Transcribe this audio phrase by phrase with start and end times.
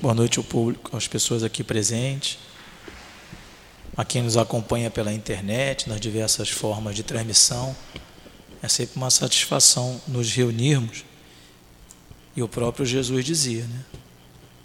[0.00, 2.38] Boa noite ao público, às pessoas aqui presentes,
[3.96, 7.76] a quem nos acompanha pela internet, nas diversas formas de transmissão.
[8.62, 11.04] É sempre uma satisfação nos reunirmos.
[12.34, 13.84] E o próprio Jesus dizia, né?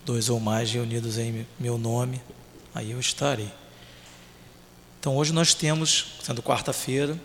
[0.05, 2.21] Dois ou mais reunidos em meu nome,
[2.73, 3.52] aí eu estarei.
[4.99, 7.20] Então hoje nós temos, sendo quarta-feira,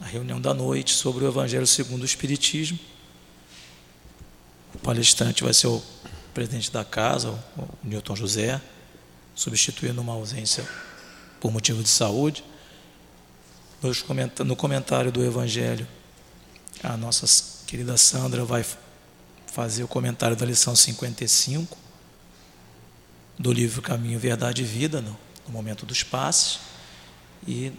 [0.00, 2.78] a reunião da noite sobre o Evangelho segundo o Espiritismo.
[4.74, 5.82] O palestrante vai ser o
[6.32, 8.60] presidente da casa, o Newton José,
[9.34, 10.68] substituindo uma ausência
[11.40, 12.44] por motivo de saúde.
[14.44, 15.86] No comentário do Evangelho,
[16.82, 17.26] a nossa
[17.66, 18.64] querida Sandra vai
[19.46, 21.76] fazer o comentário da lição 55
[23.38, 25.16] do livro Caminho, Verdade e Vida, no,
[25.48, 26.58] momento dos passes.
[27.46, 27.72] E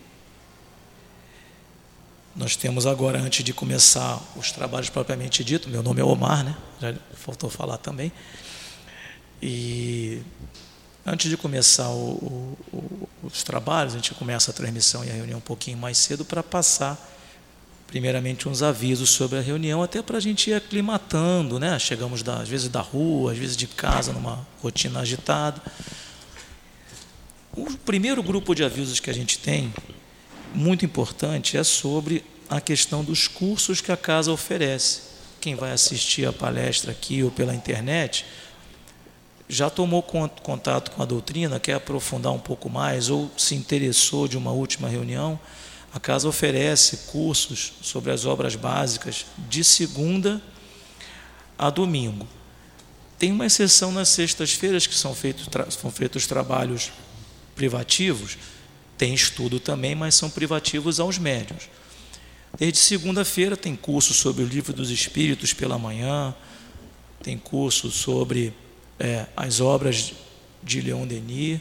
[2.35, 6.55] nós temos agora, antes de começar os trabalhos propriamente dito, meu nome é Omar, né?
[6.81, 8.11] Já faltou falar também.
[9.41, 10.21] E
[11.05, 15.37] antes de começar o, o, os trabalhos, a gente começa a transmissão e a reunião
[15.37, 16.99] um pouquinho mais cedo para passar,
[17.87, 21.79] primeiramente, uns avisos sobre a reunião, até para a gente ir aclimatando, né?
[21.79, 25.61] Chegamos, da, às vezes, da rua, às vezes de casa, numa rotina agitada.
[27.55, 29.73] O primeiro grupo de avisos que a gente tem
[30.53, 35.01] muito importante é sobre a questão dos cursos que a casa oferece.
[35.41, 38.25] Quem vai assistir a palestra aqui ou pela internet
[39.47, 44.37] já tomou contato com a doutrina, quer aprofundar um pouco mais ou se interessou de
[44.37, 45.39] uma última reunião,
[45.93, 50.41] a casa oferece cursos sobre as obras básicas de segunda
[51.57, 52.27] a domingo.
[53.17, 56.91] Tem uma exceção nas sextas-feiras que são feitos, são feitos trabalhos
[57.55, 58.37] privativos,
[58.97, 61.69] tem estudo também, mas são privativos aos médios.
[62.57, 66.33] Desde segunda-feira tem curso sobre o livro dos Espíritos pela manhã,
[67.21, 68.53] tem curso sobre
[68.97, 70.13] é, as obras
[70.63, 71.59] de Leon Denis.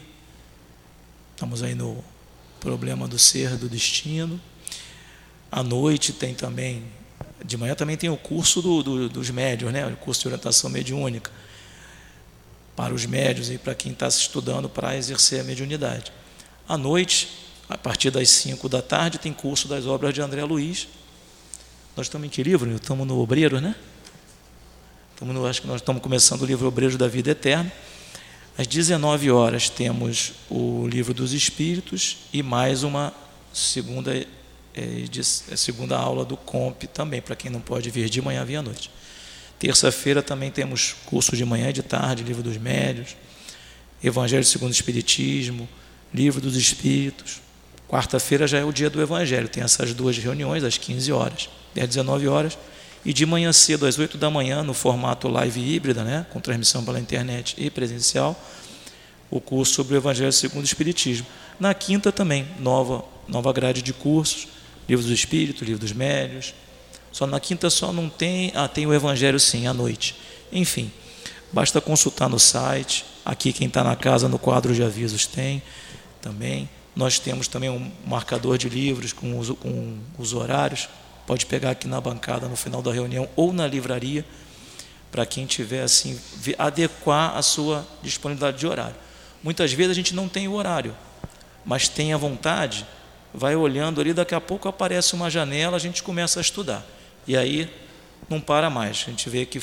[1.31, 2.01] Estamos aí no
[2.61, 4.39] problema do ser, do destino.
[5.51, 6.83] À noite tem também,
[7.43, 9.85] de manhã também tem o curso do, do, dos médios, né?
[9.85, 11.29] o curso de orientação mediúnica,
[12.73, 16.13] para os médios e para quem está se estudando para exercer a mediunidade.
[16.67, 20.87] À noite, a partir das 5 da tarde, tem curso das obras de André Luiz.
[21.95, 22.73] Nós estamos em que livro?
[22.75, 23.75] Estamos no Obreiro, né?
[25.13, 27.71] Estamos no, acho que nós estamos começando o livro Obreiro da Vida Eterna.
[28.57, 33.13] Às 19 horas temos o livro dos Espíritos e mais uma
[33.53, 34.27] segunda, é,
[34.75, 38.61] é, segunda aula do COMP também, para quem não pode vir de manhã, vir à
[38.61, 38.91] noite.
[39.57, 43.15] Terça-feira também temos curso de manhã e de tarde, livro dos médios,
[44.03, 45.67] Evangelho segundo o Espiritismo,
[46.13, 47.44] Livro dos Espíritos.
[47.87, 51.81] Quarta-feira já é o dia do Evangelho, tem essas duas reuniões, às 15 horas e
[51.81, 52.57] às 19 horas.
[53.05, 56.83] E de manhã cedo, às 8 da manhã, no formato live híbrida, né, com transmissão
[56.83, 58.35] pela internet e presencial,
[59.29, 61.27] o curso sobre o Evangelho segundo o Espiritismo.
[61.59, 64.47] Na quinta também, nova, nova grade de cursos,
[64.89, 66.53] Livro dos Espíritos, Livro dos Médios.
[67.11, 70.15] Só na quinta só não tem, ah, tem o Evangelho sim, à noite.
[70.51, 70.91] Enfim,
[71.51, 73.05] basta consultar no site.
[73.23, 75.61] Aqui quem está na casa, no quadro de avisos tem
[76.21, 76.69] também.
[76.95, 80.87] Nós temos também um marcador de livros com os, com os horários.
[81.27, 84.25] Pode pegar aqui na bancada no final da reunião ou na livraria,
[85.11, 86.19] para quem tiver assim,
[86.57, 88.95] adequar a sua disponibilidade de horário.
[89.43, 90.95] Muitas vezes a gente não tem o horário,
[91.65, 92.85] mas tem a vontade,
[93.33, 96.85] vai olhando ali, daqui a pouco aparece uma janela, a gente começa a estudar.
[97.27, 97.69] E aí
[98.29, 99.03] não para mais.
[99.07, 99.61] A gente vê que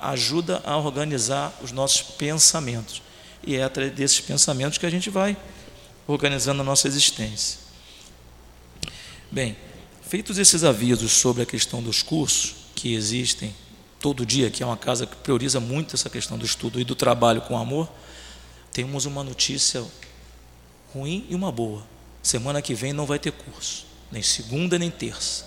[0.00, 3.02] ajuda a organizar os nossos pensamentos.
[3.46, 5.36] E é desses pensamentos que a gente vai
[6.12, 7.58] organizando a nossa existência.
[9.30, 9.56] Bem,
[10.02, 13.54] feitos esses avisos sobre a questão dos cursos que existem
[14.00, 16.94] todo dia, que é uma casa que prioriza muito essa questão do estudo e do
[16.94, 17.88] trabalho com amor,
[18.72, 19.84] temos uma notícia
[20.92, 21.86] ruim e uma boa.
[22.22, 25.46] Semana que vem não vai ter curso, nem segunda nem terça,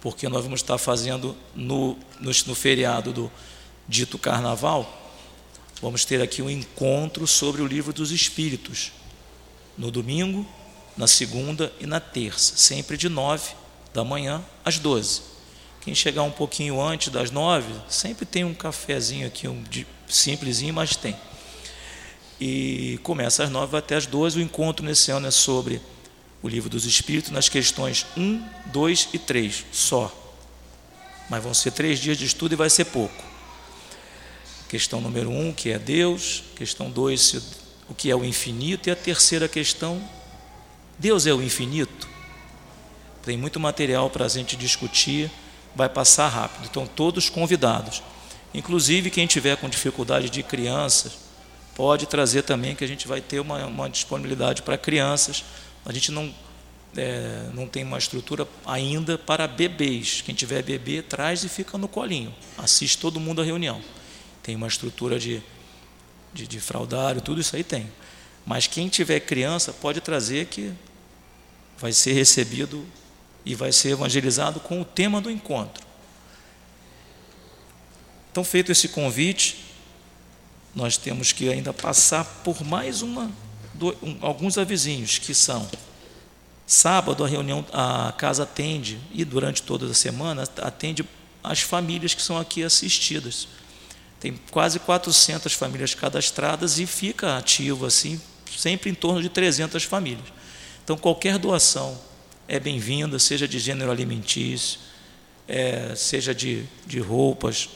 [0.00, 3.32] porque nós vamos estar fazendo no, no, no feriado do
[3.88, 5.12] dito carnaval,
[5.80, 8.92] vamos ter aqui um encontro sobre o livro dos Espíritos,
[9.76, 10.46] no domingo,
[10.96, 13.50] na segunda e na terça, sempre de nove
[13.92, 15.22] da manhã às doze.
[15.80, 19.64] Quem chegar um pouquinho antes das nove, sempre tem um cafezinho aqui, um
[20.08, 21.16] simplesinho, mas tem.
[22.40, 24.38] E começa às nove até às doze.
[24.38, 25.80] O encontro nesse ano é sobre
[26.42, 30.12] o livro dos Espíritos, nas questões 1, 2 e 3, só.
[31.28, 33.22] Mas vão ser três dias de estudo e vai ser pouco.
[34.68, 36.44] Questão número 1, um, que é Deus.
[36.56, 37.61] Questão 2,
[37.92, 40.02] o que é o infinito, e a terceira questão:
[40.98, 42.08] Deus é o infinito?
[43.22, 45.30] Tem muito material para a gente discutir,
[45.76, 48.02] vai passar rápido, então todos convidados.
[48.54, 51.18] Inclusive, quem tiver com dificuldade de crianças,
[51.74, 55.44] pode trazer também, que a gente vai ter uma, uma disponibilidade para crianças.
[55.84, 56.34] A gente não,
[56.96, 60.22] é, não tem uma estrutura ainda para bebês.
[60.24, 62.34] Quem tiver bebê, traz e fica no colinho.
[62.56, 63.82] Assiste todo mundo à reunião.
[64.42, 65.42] Tem uma estrutura de,
[66.32, 67.90] de, de fraldário, tudo isso aí tem.
[68.44, 70.72] Mas quem tiver criança, pode trazer que
[71.78, 72.86] vai ser recebido
[73.44, 75.84] e vai ser evangelizado com o tema do encontro.
[78.30, 79.64] Então, feito esse convite,
[80.74, 83.30] nós temos que ainda passar por mais uma,
[84.02, 85.68] um, alguns avisinhos, que são
[86.66, 91.04] sábado a reunião, a casa atende, e durante toda a semana atende
[91.44, 93.48] as famílias que são aqui assistidas.
[94.22, 98.20] Tem quase 400 famílias cadastradas e fica ativo assim,
[98.56, 100.28] sempre em torno de 300 famílias.
[100.84, 101.98] Então, qualquer doação
[102.46, 104.78] é bem-vinda, seja de gênero alimentício,
[105.48, 107.68] é, seja de, de roupas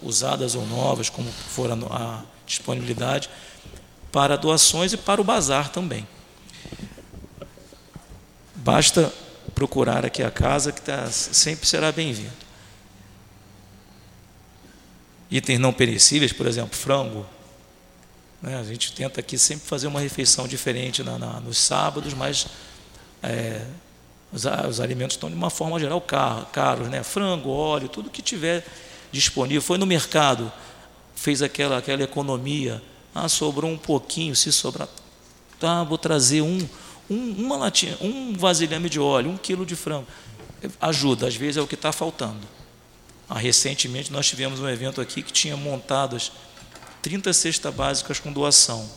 [0.00, 3.28] usadas ou novas, como for a, a disponibilidade
[4.10, 6.08] para doações e para o bazar também.
[8.54, 9.12] Basta
[9.54, 12.49] procurar aqui a casa que tá, sempre será bem-vindo.
[15.30, 17.24] Itens não perecíveis, por exemplo, frango.
[18.42, 18.58] Né?
[18.58, 22.46] A gente tenta aqui sempre fazer uma refeição diferente na, na, nos sábados, mas
[23.22, 23.64] é,
[24.32, 27.02] os, os, alimentos estão de uma forma geral caros, né?
[27.02, 28.66] frango, óleo, tudo que tiver
[29.12, 29.62] disponível.
[29.62, 30.52] Foi no mercado,
[31.14, 32.82] fez aquela, aquela economia.
[33.14, 34.88] Ah, sobrou um pouquinho, se sobrar,
[35.58, 36.58] tá, vou trazer um,
[37.10, 40.06] um, uma latinha, um vasilhame de óleo, um quilo de frango.
[40.80, 42.59] Ajuda, às vezes é o que está faltando.
[43.30, 46.32] Ah, recentemente nós tivemos um evento aqui que tinha montadas
[47.00, 48.90] 30 cestas básicas com doação.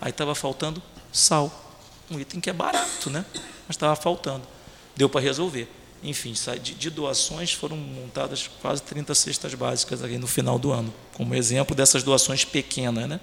[0.00, 0.80] Aí estava faltando
[1.12, 1.66] sal.
[2.08, 3.24] Um item que é barato, né?
[3.66, 4.46] Mas estava faltando.
[4.94, 5.68] Deu para resolver.
[6.04, 6.32] Enfim,
[6.62, 11.74] de doações foram montadas quase 30 cestas básicas aí no final do ano, como exemplo
[11.74, 13.08] dessas doações pequenas.
[13.08, 13.20] Né?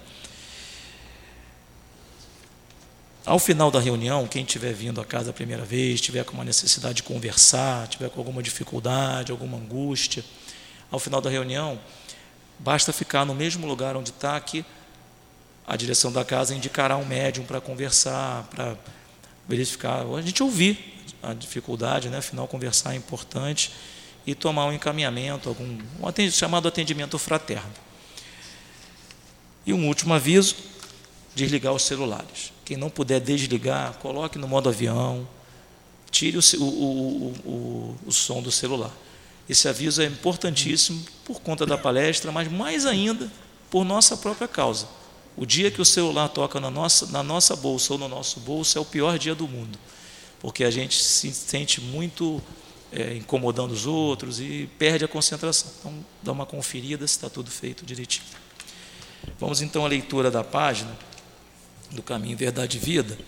[3.24, 6.44] Ao final da reunião, quem estiver vindo à casa a primeira vez, tiver com uma
[6.44, 10.24] necessidade de conversar, tiver com alguma dificuldade, alguma angústia,
[10.90, 11.78] ao final da reunião,
[12.58, 14.64] basta ficar no mesmo lugar onde está que
[15.66, 18.76] a direção da casa indicará um médium para conversar, para
[19.46, 22.18] verificar, a gente ouvir a dificuldade, né?
[22.18, 23.70] afinal, conversar é importante,
[24.26, 27.72] e tomar um encaminhamento, algum um atendimento, chamado atendimento fraterno.
[29.64, 30.54] E um último aviso:
[31.34, 32.52] desligar os celulares.
[32.64, 35.26] Quem não puder desligar, coloque no modo avião,
[36.10, 38.92] tire o, o, o, o, o som do celular.
[39.48, 43.30] Esse aviso é importantíssimo por conta da palestra, mas mais ainda
[43.70, 44.86] por nossa própria causa.
[45.36, 48.76] O dia que o celular toca na nossa, na nossa bolsa ou no nosso bolso
[48.76, 49.78] é o pior dia do mundo
[50.40, 52.40] porque a gente se sente muito
[52.92, 55.70] é, incomodando os outros e perde a concentração.
[55.78, 58.26] Então, dá uma conferida se está tudo feito direitinho.
[59.38, 60.96] Vamos então à leitura da página
[61.90, 63.18] do Caminho Verdade e Vida,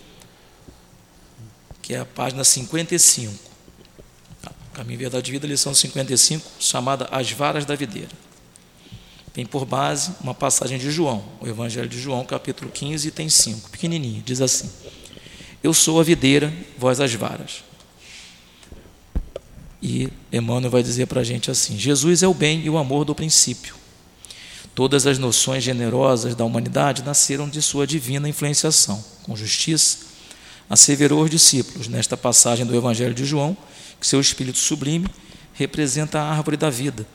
[1.81, 3.50] que é a página 55.
[4.73, 8.11] Caminho Verdade e Vida, lição 55, chamada As Varas da Videira.
[9.33, 13.69] Tem por base uma passagem de João, o Evangelho de João, capítulo 15, item 5,
[13.69, 14.69] pequenininho, diz assim:
[15.63, 17.63] eu sou a videira, vós as varas.
[19.81, 23.05] E Emmanuel vai dizer para a gente assim: Jesus é o bem e o amor
[23.05, 23.75] do princípio.
[24.73, 29.03] Todas as noções generosas da humanidade nasceram de sua divina influenciação.
[29.21, 29.99] Com justiça,
[30.67, 33.55] asseverou os discípulos, nesta passagem do Evangelho de João,
[34.01, 35.07] seu espírito sublime
[35.53, 37.07] representa a árvore da vida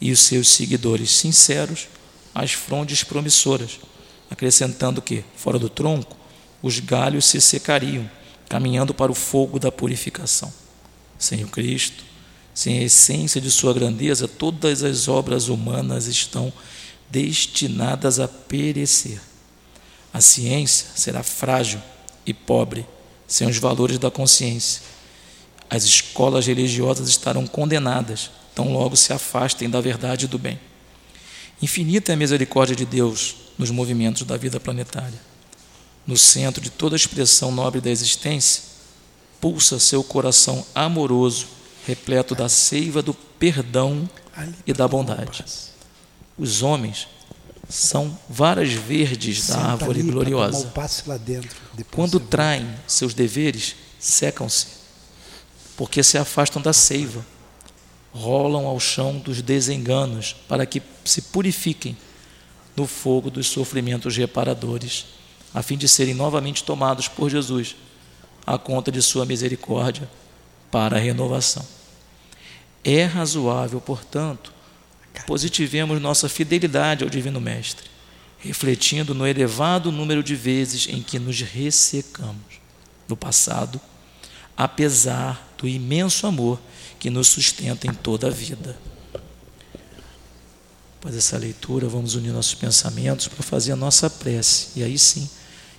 [0.00, 1.88] e os seus seguidores sinceros
[2.34, 3.80] as frondes promissoras,
[4.30, 6.16] acrescentando que, fora do tronco,
[6.62, 8.08] os galhos se secariam,
[8.48, 10.52] caminhando para o fogo da purificação.
[11.18, 12.04] Sem o Cristo,
[12.54, 16.52] sem a essência de sua grandeza, todas as obras humanas estão
[17.10, 19.20] destinadas a perecer.
[20.12, 21.80] A ciência será frágil
[22.26, 22.86] e pobre,
[23.26, 24.82] sem os valores da consciência.
[25.70, 30.58] As escolas religiosas estarão condenadas, tão logo se afastem da verdade e do bem.
[31.62, 35.30] Infinita é a misericórdia de Deus nos movimentos da vida planetária
[36.10, 38.64] no centro de toda a expressão nobre da existência,
[39.40, 41.46] pulsa seu coração amoroso,
[41.86, 44.10] repleto da seiva do perdão
[44.66, 45.44] e da bondade.
[46.36, 47.06] Os homens
[47.68, 50.72] são varas verdes da árvore gloriosa.
[51.92, 54.79] Quando traem seus deveres, secam-se,
[55.80, 57.24] porque se afastam da seiva,
[58.12, 61.96] rolam ao chão dos desenganos, para que se purifiquem
[62.76, 65.06] no fogo dos sofrimentos reparadores
[65.54, 67.76] a fim de serem novamente tomados por Jesus
[68.46, 70.06] à conta de sua misericórdia
[70.70, 71.66] para a renovação.
[72.84, 74.52] É razoável, portanto,
[75.26, 77.88] positivemos nossa fidelidade ao Divino Mestre,
[78.38, 82.60] refletindo no elevado número de vezes em que nos ressecamos
[83.08, 83.80] no passado,
[84.54, 86.58] apesar do imenso amor
[86.98, 88.74] que nos sustenta em toda a vida.
[90.98, 95.28] Após essa leitura, vamos unir nossos pensamentos para fazer a nossa prece e aí sim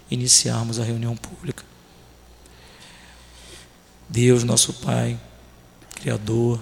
[0.09, 1.63] iniciarmos a reunião pública.
[4.07, 5.19] Deus, nosso Pai,
[5.95, 6.61] Criador,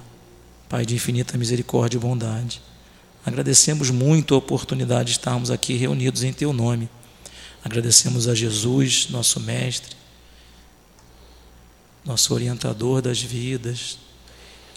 [0.69, 2.61] Pai de infinita misericórdia e bondade,
[3.25, 6.89] agradecemos muito a oportunidade de estarmos aqui reunidos em Teu nome.
[7.63, 9.98] Agradecemos a Jesus, nosso Mestre,
[12.09, 13.99] nosso orientador das vidas.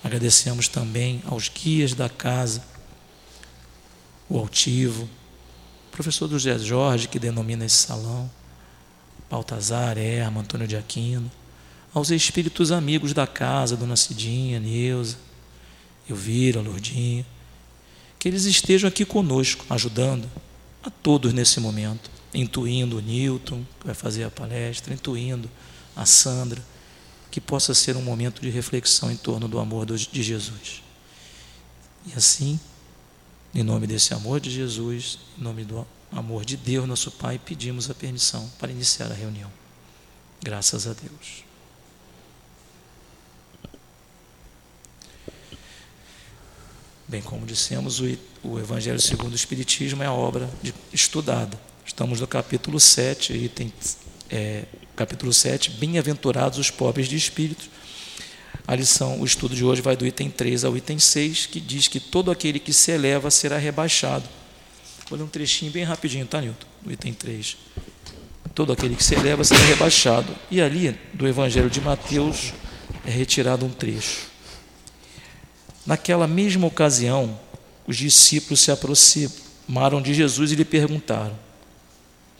[0.04, 2.62] Agradecemos também aos guias da casa,
[4.28, 8.30] o altivo, o professor do José Jorge, que denomina esse salão,
[9.30, 11.30] Baltazar, Erma, Antônio de Aquino,
[11.94, 15.16] aos espíritos amigos da casa, Dona Cidinha, Neuza,
[16.10, 17.24] Elvira, Lourdinha,
[18.18, 20.28] que eles estejam aqui conosco, ajudando
[20.82, 25.48] a todos nesse momento, intuindo o Newton, que vai fazer a palestra, intuindo
[25.96, 26.62] a Sandra,
[27.32, 30.82] que possa ser um momento de reflexão em torno do amor de Jesus.
[32.06, 32.60] E assim,
[33.54, 37.88] em nome desse amor de Jesus, em nome do amor de Deus, nosso Pai, pedimos
[37.88, 39.50] a permissão para iniciar a reunião.
[40.42, 41.44] Graças a Deus.
[47.08, 47.98] Bem, como dissemos,
[48.42, 51.58] o, Evangelho segundo o Espiritismo é a obra de, estudada.
[51.86, 53.72] Estamos no capítulo 7, item,
[54.32, 54.64] é,
[54.96, 57.68] capítulo 7, Bem-aventurados os pobres de espírito.
[58.66, 61.86] A lição, o estudo de hoje vai do item 3 ao item 6, que diz
[61.86, 64.26] que todo aquele que se eleva será rebaixado.
[65.10, 66.66] Vou ler um trechinho bem rapidinho, tá, Nilton?
[66.80, 67.58] Do item 3.
[68.54, 70.34] Todo aquele que se eleva será rebaixado.
[70.50, 72.54] E ali, do Evangelho de Mateus,
[73.04, 74.28] é retirado um trecho.
[75.84, 77.38] Naquela mesma ocasião,
[77.86, 81.36] os discípulos se aproximaram de Jesus e lhe perguntaram: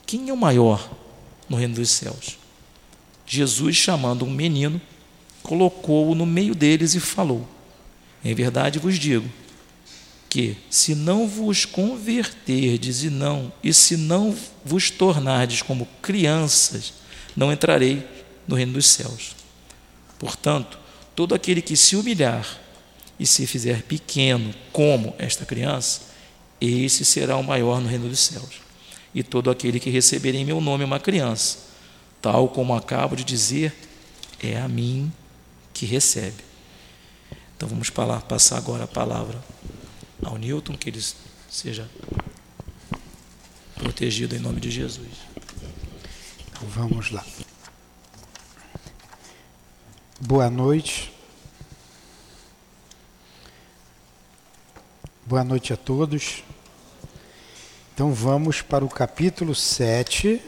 [0.06, 1.01] Quem é o maior
[1.48, 2.38] no reino dos céus?
[3.26, 4.80] Jesus, chamando um menino,
[5.42, 7.46] colocou-o no meio deles e falou:
[8.24, 9.28] Em verdade vos digo
[10.32, 14.34] que, se não vos converterdes e não, e se não
[14.64, 16.94] vos tornardes como crianças,
[17.36, 18.02] não entrarei
[18.48, 19.36] no reino dos céus.
[20.18, 20.78] Portanto,
[21.14, 22.46] todo aquele que se humilhar
[23.18, 26.00] e se fizer pequeno como esta criança,
[26.58, 28.61] esse será o maior no reino dos céus.
[29.14, 31.58] E todo aquele que receber em meu nome uma criança,
[32.20, 33.74] tal como acabo de dizer,
[34.42, 35.12] é a mim
[35.72, 36.42] que recebe.
[37.56, 39.42] Então vamos falar, passar agora a palavra
[40.24, 41.00] ao Newton, que ele
[41.48, 41.88] seja
[43.74, 45.08] protegido em nome de Jesus.
[46.50, 47.24] Então vamos lá.
[50.20, 51.12] Boa noite.
[55.26, 56.44] Boa noite a todos.
[58.02, 60.42] Então vamos para o capítulo 7.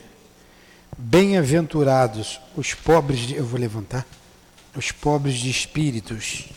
[0.98, 3.36] Bem-aventurados os pobres de.
[3.36, 4.04] Eu vou levantar.
[4.74, 6.48] Os pobres de espíritos.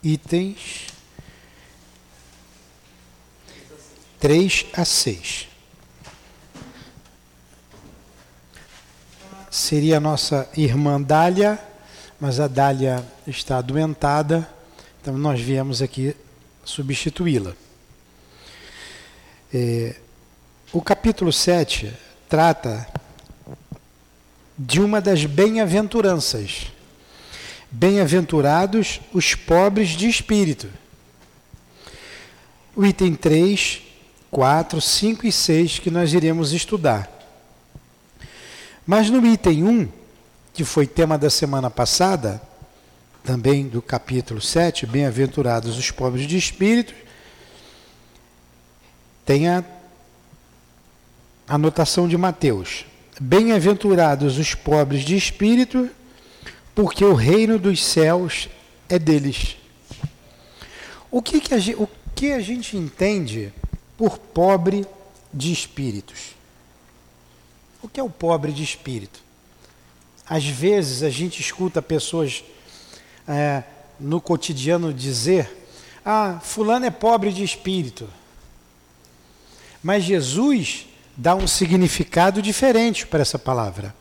[0.00, 0.86] Itens
[4.20, 5.48] 3 a 6.
[9.50, 11.71] Seria a nossa irmã Dália
[12.22, 14.48] mas a Dália está adoentada,
[15.00, 16.14] então nós viemos aqui
[16.64, 17.52] substituí-la.
[19.52, 19.96] É,
[20.72, 21.92] o capítulo 7
[22.28, 22.86] trata
[24.56, 26.68] de uma das bem-aventuranças.
[27.68, 30.68] Bem-aventurados os pobres de espírito.
[32.76, 33.82] O item 3,
[34.30, 37.10] 4, 5 e 6 que nós iremos estudar.
[38.86, 40.01] Mas no item 1,
[40.52, 42.40] que foi tema da semana passada,
[43.24, 46.94] também do capítulo 7, Bem-aventurados os pobres de espírito,
[49.24, 49.64] tem a
[51.48, 52.84] anotação de Mateus.
[53.20, 55.88] Bem-aventurados os pobres de espírito,
[56.74, 58.48] porque o reino dos céus
[58.88, 59.56] é deles.
[61.10, 63.52] O que, que, a, gente, o que a gente entende
[63.96, 64.86] por pobre
[65.32, 66.34] de espíritos?
[67.82, 69.22] O que é o pobre de espírito?
[70.32, 72.42] Às vezes a gente escuta pessoas
[73.28, 73.62] é,
[74.00, 75.68] no cotidiano dizer:
[76.02, 78.08] Ah, Fulano é pobre de espírito.
[79.82, 83.94] Mas Jesus dá um significado diferente para essa palavra.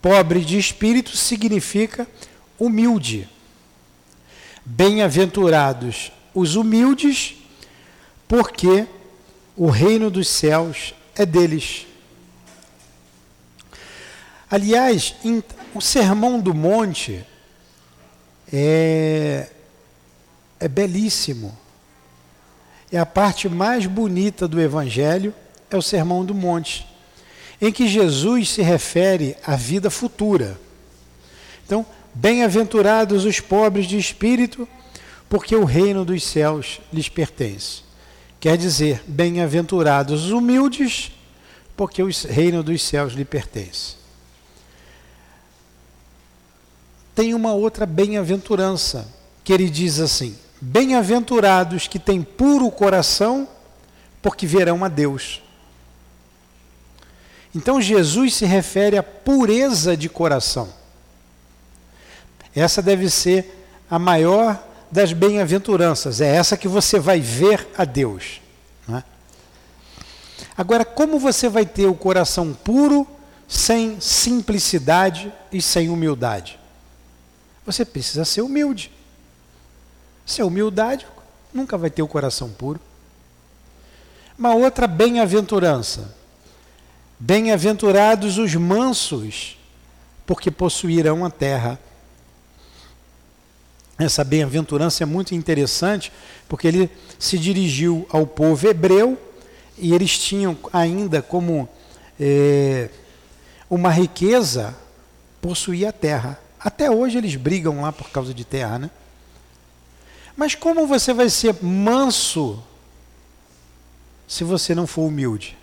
[0.00, 2.06] Pobre de espírito significa
[2.60, 3.28] humilde.
[4.64, 7.34] Bem-aventurados os humildes,
[8.28, 8.86] porque
[9.56, 11.88] o reino dos céus é deles.
[14.52, 15.14] Aliás,
[15.74, 17.24] o Sermão do Monte
[18.52, 19.48] é,
[20.60, 21.56] é belíssimo.
[22.92, 25.34] É a parte mais bonita do Evangelho,
[25.70, 26.86] é o Sermão do Monte,
[27.62, 30.60] em que Jesus se refere à vida futura.
[31.64, 34.68] Então, bem-aventurados os pobres de espírito,
[35.30, 37.84] porque o reino dos céus lhes pertence.
[38.38, 41.10] Quer dizer, bem-aventurados os humildes,
[41.74, 44.01] porque o reino dos céus lhe pertence.
[47.14, 49.06] Tem uma outra bem-aventurança,
[49.44, 53.48] que ele diz assim: Bem-aventurados que têm puro coração,
[54.20, 55.42] porque verão a Deus.
[57.54, 60.68] Então Jesus se refere à pureza de coração.
[62.54, 68.42] Essa deve ser a maior das bem-aventuranças, é essa que você vai ver a Deus.
[68.90, 69.02] É?
[70.56, 73.06] Agora, como você vai ter o coração puro
[73.48, 76.58] sem simplicidade e sem humildade?
[77.64, 78.90] Você precisa ser humilde.
[80.26, 81.06] Sem humildade,
[81.52, 82.80] nunca vai ter o coração puro.
[84.38, 86.22] Uma outra bem-aventurança
[87.24, 89.56] Bem-aventurados os mansos,
[90.26, 91.78] porque possuirão a terra.
[93.96, 96.12] Essa bem-aventurança é muito interessante,
[96.48, 96.90] porque ele
[97.20, 99.16] se dirigiu ao povo hebreu
[99.78, 101.68] e eles tinham ainda como
[102.18, 102.90] é,
[103.70, 104.76] uma riqueza
[105.40, 106.40] possuir a terra.
[106.64, 108.90] Até hoje eles brigam lá por causa de terra, né?
[110.36, 112.62] Mas como você vai ser manso
[114.26, 115.58] se você não for humilde?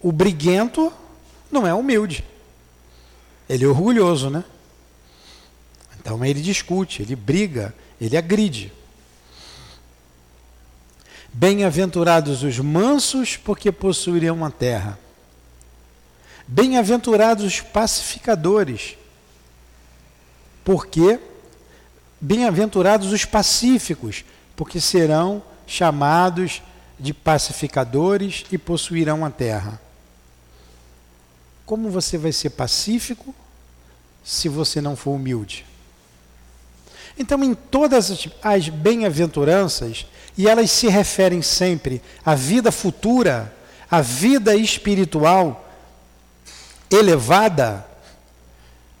[0.00, 0.92] O briguento
[1.50, 2.24] não é humilde.
[3.48, 4.44] Ele é orgulhoso, né?
[5.98, 8.72] Então ele discute, ele briga, ele agride.
[11.32, 14.98] Bem-aventurados os mansos, porque possuirão a terra.
[16.46, 18.96] Bem-aventurados os pacificadores,
[20.66, 21.20] porque
[22.20, 24.24] bem-aventurados os pacíficos,
[24.56, 26.60] porque serão chamados
[26.98, 29.80] de pacificadores e possuirão a terra.
[31.64, 33.32] Como você vai ser pacífico
[34.24, 35.64] se você não for humilde?
[37.16, 40.04] Então, em todas as bem-aventuranças,
[40.36, 43.54] e elas se referem sempre à vida futura,
[43.88, 45.64] à vida espiritual
[46.90, 47.86] elevada,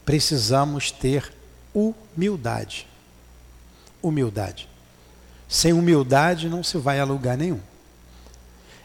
[0.04, 1.34] precisamos ter
[1.76, 2.86] humildade.
[4.02, 4.68] Humildade.
[5.48, 7.60] Sem humildade não se vai a lugar nenhum.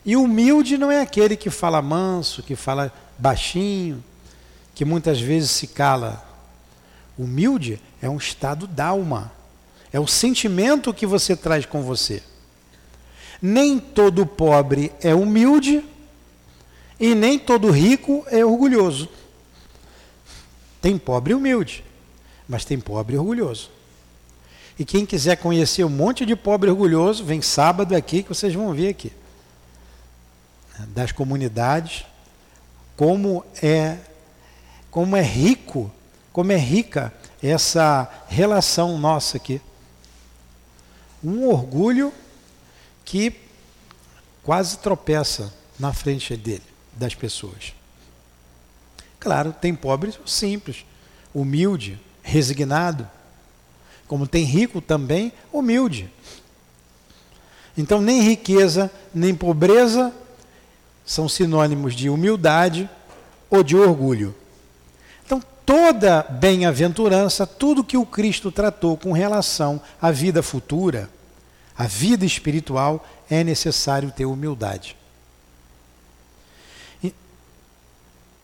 [0.05, 4.03] E humilde não é aquele que fala manso, que fala baixinho,
[4.75, 6.25] que muitas vezes se cala.
[7.17, 9.31] Humilde é um estado d'alma,
[9.93, 12.23] é o sentimento que você traz com você.
[13.41, 15.83] Nem todo pobre é humilde
[16.99, 19.09] e nem todo rico é orgulhoso.
[20.81, 21.83] Tem pobre humilde,
[22.51, 23.69] mas tem pobre orgulhoso.
[24.77, 28.73] E quem quiser conhecer um monte de pobre orgulhoso, vem sábado aqui que vocês vão
[28.73, 29.13] ver aqui.
[30.89, 32.03] Das comunidades
[32.97, 33.99] como é
[34.89, 35.89] como é rico,
[36.33, 39.61] como é rica essa relação nossa aqui.
[41.23, 42.13] Um orgulho
[43.05, 43.33] que
[44.43, 47.73] quase tropeça na frente dele, das pessoas.
[49.21, 50.83] Claro, tem pobre simples,
[51.33, 53.07] humilde, resignado.
[54.07, 56.11] Como tem rico também, humilde.
[57.77, 60.13] Então, nem riqueza, nem pobreza
[61.05, 62.89] são sinônimos de humildade
[63.49, 64.35] ou de orgulho.
[65.25, 71.09] Então, toda bem-aventurança, tudo que o Cristo tratou com relação à vida futura,
[71.77, 74.97] à vida espiritual, é necessário ter humildade.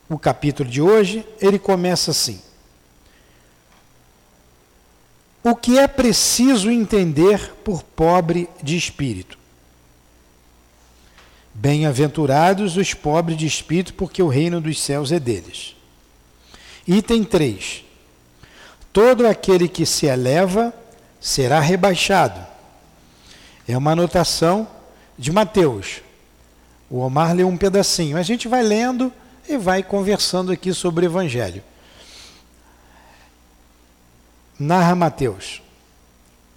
[0.09, 2.41] O capítulo de hoje, ele começa assim:
[5.49, 9.39] O que é preciso entender por pobre de espírito?
[11.53, 15.73] Bem-aventurados os pobres de espírito, porque o reino dos céus é deles.
[16.85, 17.85] Item 3.
[18.91, 20.73] Todo aquele que se eleva
[21.17, 22.45] será rebaixado.
[23.65, 24.67] É uma anotação
[25.17, 26.01] de Mateus.
[26.89, 28.17] O Omar leu um pedacinho.
[28.17, 29.13] A gente vai lendo
[29.47, 31.63] e vai conversando aqui sobre o Evangelho.
[34.59, 35.61] Narra Mateus.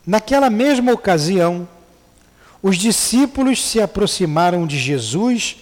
[0.06, 1.68] Naquela mesma ocasião,
[2.62, 5.56] os discípulos se aproximaram de Jesus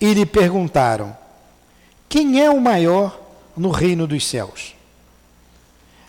[0.00, 1.16] e lhe perguntaram:
[2.08, 3.20] Quem é o maior
[3.56, 4.74] no reino dos céus?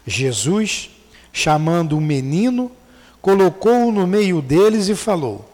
[0.06, 0.89] Jesus,
[1.32, 2.72] chamando um menino,
[3.22, 5.50] colocou-o no meio deles e falou: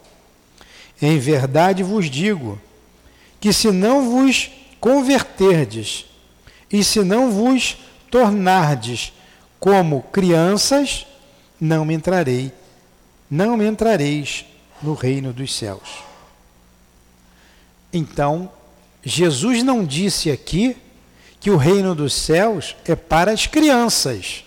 [1.02, 2.60] Em verdade vos digo
[3.40, 6.06] que se não vos converterdes
[6.72, 7.78] e se não vos
[8.10, 9.14] tornardes
[9.60, 11.06] como crianças,
[11.60, 12.52] não me entrarei,
[13.30, 14.46] não me entrareis
[14.82, 16.04] no reino dos céus.
[17.92, 18.52] Então,
[19.04, 20.78] Jesus não disse aqui
[21.40, 24.44] que o reino dos céus é para as crianças.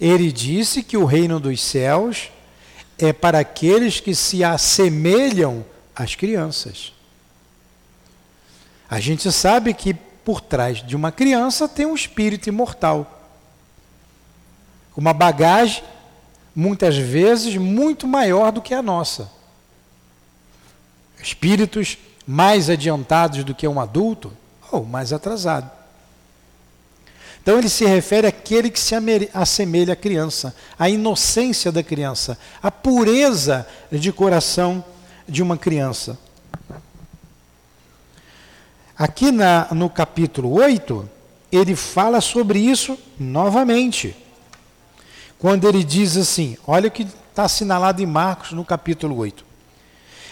[0.00, 2.30] Ele disse que o reino dos céus
[2.98, 6.92] é para aqueles que se assemelham às crianças.
[8.88, 13.15] A gente sabe que por trás de uma criança tem um espírito imortal.
[14.96, 15.84] Uma bagagem,
[16.54, 19.30] muitas vezes, muito maior do que a nossa.
[21.22, 24.32] Espíritos mais adiantados do que um adulto
[24.72, 25.70] ou mais atrasado.
[27.46, 28.92] Então ele se refere àquele que se
[29.32, 34.84] assemelha à criança, à inocência da criança, à pureza de coração
[35.28, 36.18] de uma criança.
[38.98, 41.08] Aqui na, no capítulo 8,
[41.52, 44.16] ele fala sobre isso novamente.
[45.38, 49.44] Quando ele diz assim: olha o que está assinalado em Marcos no capítulo 8.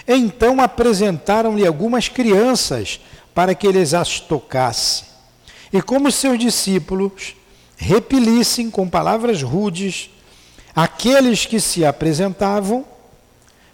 [0.07, 3.01] Então apresentaram-lhe algumas crianças
[3.35, 5.05] para que eles as tocasse.
[5.73, 7.35] E como seus discípulos
[7.77, 10.11] repelissem com palavras rudes
[10.75, 12.85] aqueles que se apresentavam,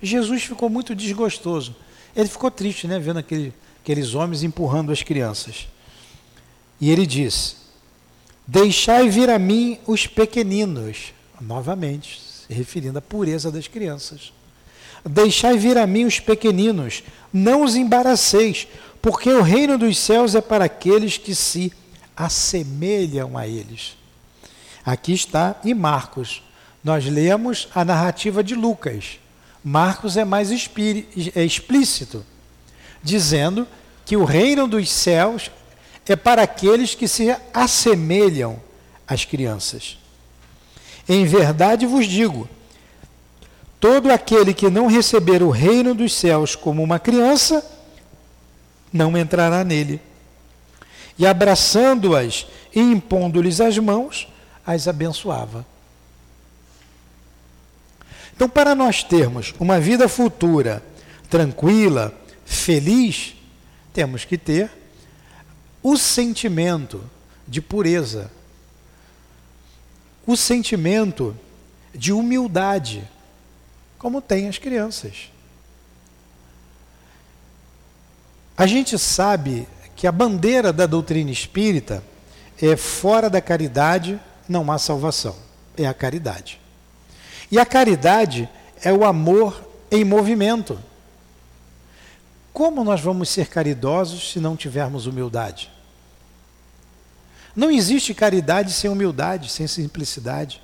[0.02, 1.76] Jesus ficou muito desgostoso.
[2.16, 5.68] Ele ficou triste, né, vendo aquele aqueles homens empurrando as crianças.
[6.80, 7.56] E ele diz:
[8.46, 11.12] Deixai vir a mim os pequeninos.
[11.40, 14.32] Novamente, se referindo à pureza das crianças.
[15.04, 18.68] Deixai vir a mim os pequeninos, não os embaraceis,
[19.00, 21.72] porque o reino dos céus é para aqueles que se
[22.14, 23.96] assemelham a eles.
[24.84, 26.42] Aqui está em Marcos.
[26.84, 29.18] Nós lemos a narrativa de Lucas.
[29.64, 32.24] Marcos é mais é explícito
[33.02, 33.66] dizendo
[34.04, 35.50] que o reino dos céus
[36.06, 38.60] é para aqueles que se assemelham
[39.06, 39.99] às crianças.
[41.12, 42.48] Em verdade vos digo:
[43.80, 47.68] todo aquele que não receber o reino dos céus como uma criança,
[48.92, 50.00] não entrará nele.
[51.18, 54.28] E abraçando-as e impondo-lhes as mãos,
[54.64, 55.66] as abençoava.
[58.32, 60.80] Então, para nós termos uma vida futura
[61.28, 63.34] tranquila, feliz,
[63.92, 64.70] temos que ter
[65.82, 67.02] o sentimento
[67.48, 68.30] de pureza,
[70.30, 71.36] o sentimento
[71.92, 73.02] de humildade,
[73.98, 75.30] como têm as crianças.
[78.56, 79.66] A gente sabe
[79.96, 82.02] que a bandeira da doutrina espírita
[82.62, 85.34] é fora da caridade não há salvação,
[85.76, 86.60] é a caridade.
[87.50, 88.48] E a caridade
[88.82, 90.78] é o amor em movimento.
[92.52, 95.72] Como nós vamos ser caridosos se não tivermos humildade?
[97.54, 100.60] Não existe caridade sem humildade, sem simplicidade.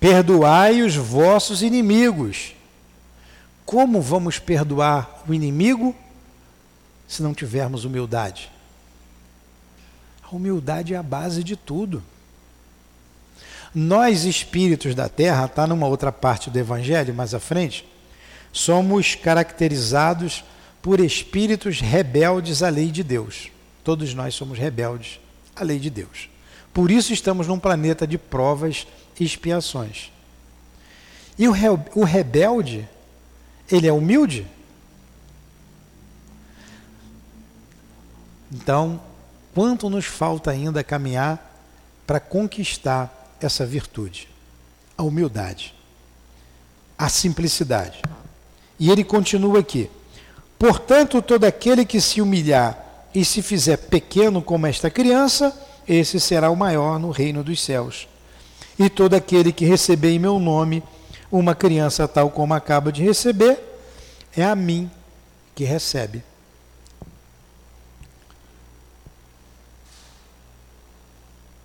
[0.00, 2.54] Perdoai os vossos inimigos.
[3.64, 5.94] Como vamos perdoar o inimigo
[7.06, 8.50] se não tivermos humildade?
[10.22, 12.02] A humildade é a base de tudo.
[13.74, 17.86] Nós, espíritos da terra, está numa outra parte do Evangelho, mais à frente,
[18.52, 20.44] somos caracterizados
[20.82, 23.50] por espíritos rebeldes à lei de Deus.
[23.84, 25.20] Todos nós somos rebeldes
[25.56, 26.28] à lei de Deus.
[26.72, 28.86] Por isso estamos num planeta de provas
[29.18, 30.10] e expiações.
[31.38, 32.88] E o, rebelde,
[33.70, 34.46] ele é humilde?
[38.50, 39.00] Então,
[39.54, 41.50] quanto nos falta ainda caminhar
[42.06, 44.28] para conquistar essa virtude?
[44.96, 45.74] A humildade,
[46.96, 48.02] a simplicidade.
[48.78, 49.90] E ele continua aqui:
[50.58, 52.81] Portanto, todo aquele que se humilhar
[53.14, 58.08] e se fizer pequeno como esta criança, esse será o maior no reino dos céus.
[58.78, 60.82] E todo aquele que receber em meu nome
[61.30, 63.58] uma criança tal como acaba de receber,
[64.36, 64.90] é a mim
[65.54, 66.22] que recebe.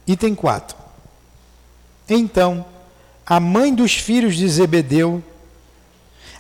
[0.08, 0.78] Item 4.
[2.10, 2.66] Então,
[3.26, 5.22] a mãe dos filhos de Zebedeu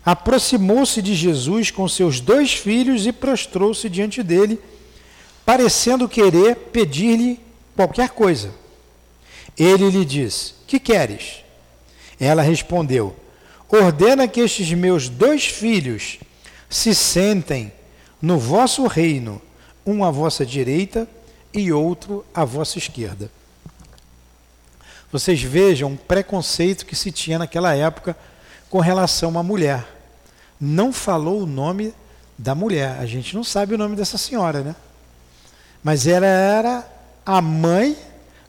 [0.05, 4.57] aproximou-se de Jesus com seus dois filhos e prostrou-se diante dele,
[5.47, 7.39] parecendo querer pedir-lhe
[7.73, 8.51] qualquer coisa.
[9.57, 11.45] Ele lhe disse: Que queres?
[12.19, 13.15] Ela respondeu:
[13.69, 16.19] Ordena que estes meus dois filhos
[16.69, 17.71] se sentem
[18.21, 19.41] no vosso reino,
[19.85, 21.07] um à vossa direita
[21.53, 23.31] e outro à vossa esquerda.
[25.09, 28.17] Vocês vejam o preconceito que se tinha naquela época
[28.69, 29.87] com relação à mulher
[30.59, 31.93] não falou o nome
[32.37, 32.97] da mulher.
[32.99, 34.75] A gente não sabe o nome dessa senhora, né?
[35.83, 36.87] Mas ela era
[37.25, 37.97] a mãe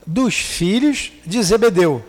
[0.06, 2.04] dos filhos de Zebedeu.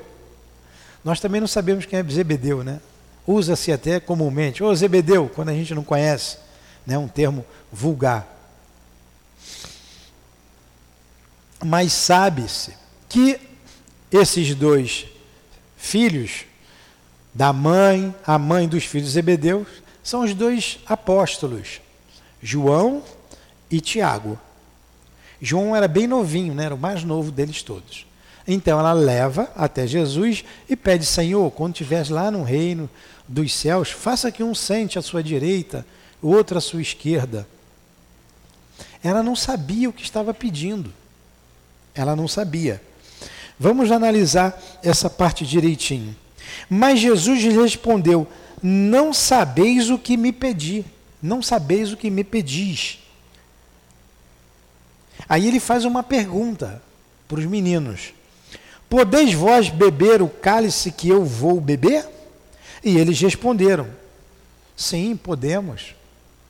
[1.04, 2.80] Nós também não sabemos quem é Zebedeu, né?
[3.26, 6.38] Usa-se até comumente, ô Zebedeu, quando a gente não conhece,
[6.86, 8.28] né, um termo vulgar.
[11.64, 12.74] Mas sabe-se
[13.08, 13.40] que
[14.12, 15.06] esses dois
[15.78, 16.46] filhos
[17.34, 19.66] da mãe, a mãe dos filhos de Zebedeu,
[20.04, 21.82] são os dois apóstolos,
[22.42, 23.04] João
[23.70, 24.40] e Tiago.
[25.42, 26.66] João era bem novinho, né?
[26.66, 28.06] era o mais novo deles todos.
[28.48, 32.90] Então ela leva até Jesus e pede: Senhor, quando estiveres lá no reino
[33.28, 35.86] dos céus, faça que um sente à sua direita,
[36.22, 37.48] o outro à sua esquerda.
[39.04, 40.92] Ela não sabia o que estava pedindo.
[41.94, 42.82] Ela não sabia.
[43.60, 46.16] Vamos analisar essa parte direitinho.
[46.70, 48.28] Mas Jesus lhe respondeu:
[48.64, 50.84] Não sabeis o que me pedi,
[51.22, 53.00] não sabeis o que me pedis.
[55.30, 56.82] Aí ele faz uma pergunta
[57.28, 58.14] para os meninos:
[58.90, 62.10] Podeis vós beber o cálice que eu vou beber?
[62.84, 63.88] E eles responderam:
[64.76, 65.94] Sim, podemos.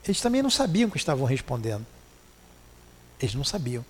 [0.06, 1.86] Eles também não sabiam o que estavam respondendo.
[3.22, 3.84] Eles não sabiam.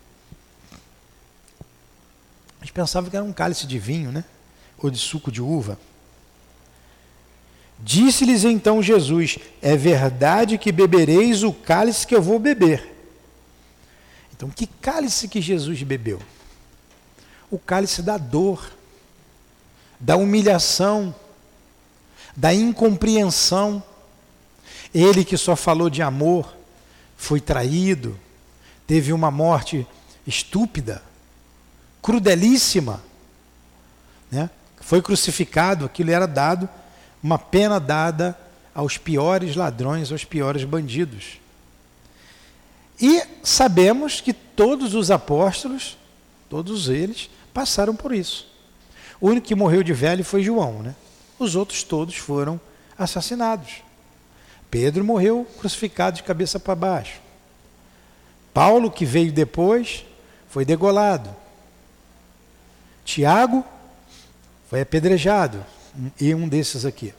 [2.59, 4.25] Eles pensavam que era um cálice de vinho, né?
[4.79, 5.79] Ou de suco de uva.
[7.77, 12.98] Disse-lhes então Jesus: É verdade que bebereis o cálice que eu vou beber.
[14.39, 16.17] Então, que cálice que Jesus bebeu?
[17.51, 18.71] O cálice da dor,
[19.99, 21.13] da humilhação,
[22.37, 23.83] da incompreensão.
[24.93, 26.55] Ele que só falou de amor,
[27.17, 28.17] foi traído,
[28.87, 29.85] teve uma morte
[30.25, 31.03] estúpida,
[32.01, 33.03] crudelíssima,
[34.31, 34.49] né?
[34.79, 36.69] foi crucificado, aquilo era dado
[37.21, 38.39] uma pena dada
[38.73, 41.41] aos piores ladrões, aos piores bandidos.
[43.01, 45.97] E sabemos que todos os apóstolos,
[46.49, 48.47] todos eles, passaram por isso.
[49.21, 50.95] O único que morreu de velho foi João, né?
[51.37, 52.59] Os outros todos foram
[52.97, 53.81] assassinados.
[54.69, 57.19] Pedro morreu crucificado de cabeça para baixo.
[58.53, 60.05] Paulo, que veio depois,
[60.49, 61.33] foi degolado.
[63.05, 63.63] Tiago
[64.69, 65.65] foi apedrejado
[66.19, 67.13] e um desses aqui.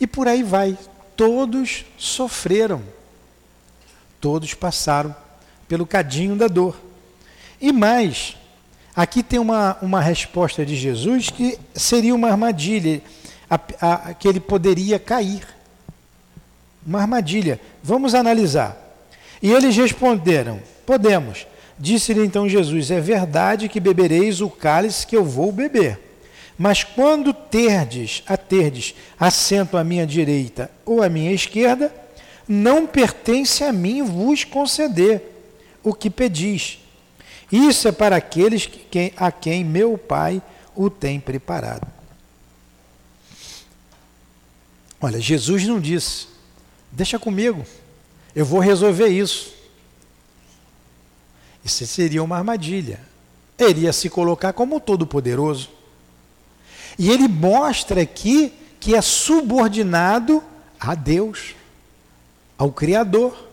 [0.00, 0.78] E por aí vai.
[1.16, 2.82] Todos sofreram.
[4.22, 5.12] Todos passaram
[5.66, 6.80] pelo cadinho da dor.
[7.60, 8.36] E mais,
[8.94, 13.02] aqui tem uma, uma resposta de Jesus que seria uma armadilha,
[13.50, 15.44] a, a, que ele poderia cair.
[16.86, 17.60] Uma armadilha.
[17.82, 18.76] Vamos analisar.
[19.42, 21.44] E eles responderam: Podemos.
[21.76, 25.98] Disse-lhe então Jesus: É verdade que bebereis o cálice que eu vou beber.
[26.56, 32.01] Mas quando terdes a terdes assento à minha direita ou à minha esquerda,
[32.48, 35.22] não pertence a mim vos conceder
[35.82, 36.78] o que pedis.
[37.50, 40.42] Isso é para aqueles que, a quem meu Pai
[40.74, 41.86] o tem preparado.
[45.00, 46.28] Olha, Jesus não disse,
[46.90, 47.64] deixa comigo,
[48.34, 49.52] eu vou resolver isso.
[51.64, 53.00] Isso seria uma armadilha.
[53.58, 55.70] Ele ia se colocar como todo-poderoso.
[56.98, 60.42] E ele mostra aqui que é subordinado
[60.78, 61.54] a Deus,
[62.62, 63.48] ao Criador.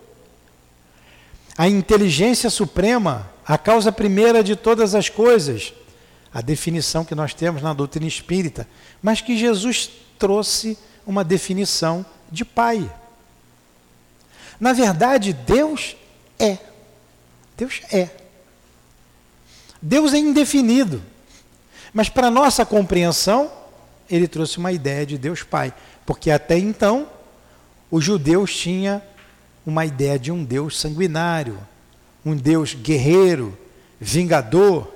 [1.58, 5.74] A inteligência suprema, a causa primeira de todas as coisas,
[6.32, 8.67] a definição que nós temos na doutrina espírita,
[9.02, 12.88] mas que Jesus trouxe uma definição de Pai.
[14.60, 15.98] Na verdade, Deus
[16.38, 16.60] é.
[17.58, 18.10] Deus é.
[19.82, 21.02] Deus é indefinido.
[21.91, 23.52] Mas para nossa compreensão,
[24.08, 25.74] ele trouxe uma ideia de Deus Pai,
[26.06, 27.10] porque até então
[27.91, 29.02] os judeus tinham
[29.65, 31.58] uma ideia de um Deus sanguinário,
[32.25, 33.58] um Deus guerreiro,
[33.99, 34.93] vingador,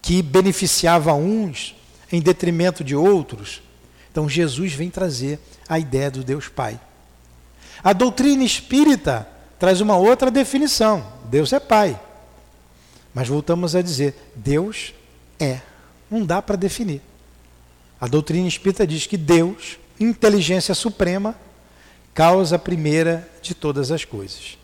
[0.00, 1.74] que beneficiava uns
[2.10, 3.62] em detrimento de outros.
[4.10, 6.80] Então Jesus vem trazer a ideia do Deus Pai.
[7.82, 11.98] A doutrina espírita traz uma outra definição: Deus é Pai.
[13.14, 14.94] Mas voltamos a dizer: Deus
[15.38, 15.60] é
[16.10, 17.02] não dá para definir.
[18.00, 21.34] A doutrina espírita diz que Deus, inteligência suprema,
[22.18, 24.58] causa primeira de todas as coisas.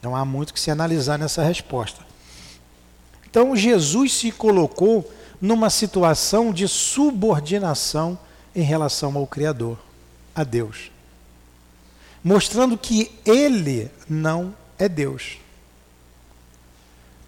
[0.00, 2.06] Não há muito que se analisar nessa resposta.
[3.28, 8.16] Então Jesus se colocou numa situação de subordinação
[8.54, 9.76] em relação ao Criador,
[10.32, 10.92] a Deus,
[12.22, 15.38] mostrando que ele não é Deus.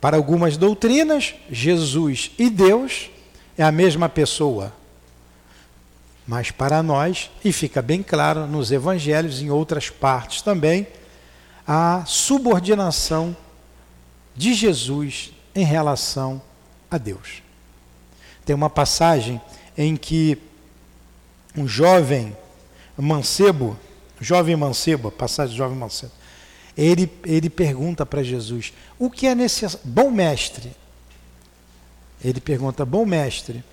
[0.01, 3.11] Para algumas doutrinas, Jesus e Deus
[3.59, 4.73] é a mesma pessoa.
[6.27, 10.87] Mas para nós, e fica bem claro nos evangelhos, em outras partes também,
[11.67, 13.37] a subordinação
[14.35, 16.41] de Jesus em relação
[16.91, 17.43] a Deus.
[18.45, 19.41] Tem uma passagem
[19.77, 20.39] em que
[21.57, 22.37] um jovem
[22.97, 23.79] mancebo,
[24.21, 26.13] jovem mancebo, passagem jovem mancebo,
[26.77, 29.87] ele, ele pergunta para Jesus: o que é necessário?
[29.87, 30.73] Bom mestre.
[32.23, 33.65] Ele pergunta: bom mestre,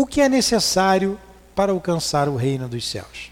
[0.00, 1.20] o que é necessário
[1.54, 3.30] para alcançar o reino dos céus?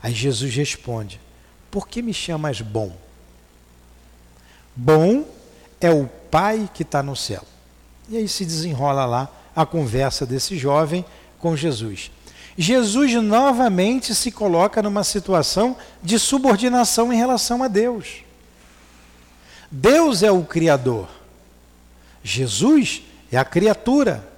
[0.00, 1.20] Aí Jesus responde:
[1.68, 2.96] por que me chamas bom?
[4.74, 5.26] Bom
[5.80, 7.42] é o Pai que está no céu.
[8.08, 11.04] E aí se desenrola lá a conversa desse jovem
[11.40, 12.12] com Jesus.
[12.56, 18.22] Jesus novamente se coloca numa situação de subordinação em relação a Deus.
[19.68, 21.08] Deus é o Criador.
[22.22, 24.29] Jesus é a criatura.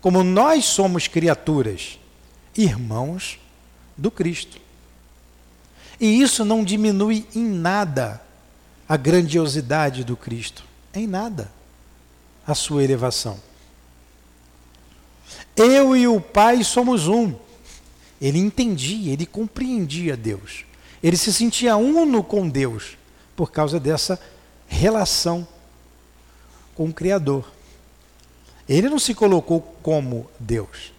[0.00, 1.98] Como nós somos criaturas,
[2.56, 3.38] irmãos
[3.96, 4.58] do Cristo.
[6.00, 8.22] E isso não diminui em nada
[8.88, 11.50] a grandiosidade do Cristo, em nada
[12.46, 13.38] a sua elevação.
[15.54, 17.34] Eu e o Pai somos um.
[18.20, 20.64] Ele entendia, ele compreendia Deus.
[21.02, 22.96] Ele se sentia uno com Deus
[23.36, 24.20] por causa dessa
[24.66, 25.46] relação
[26.74, 27.50] com o Criador.
[28.70, 30.92] Ele não se colocou como Deus.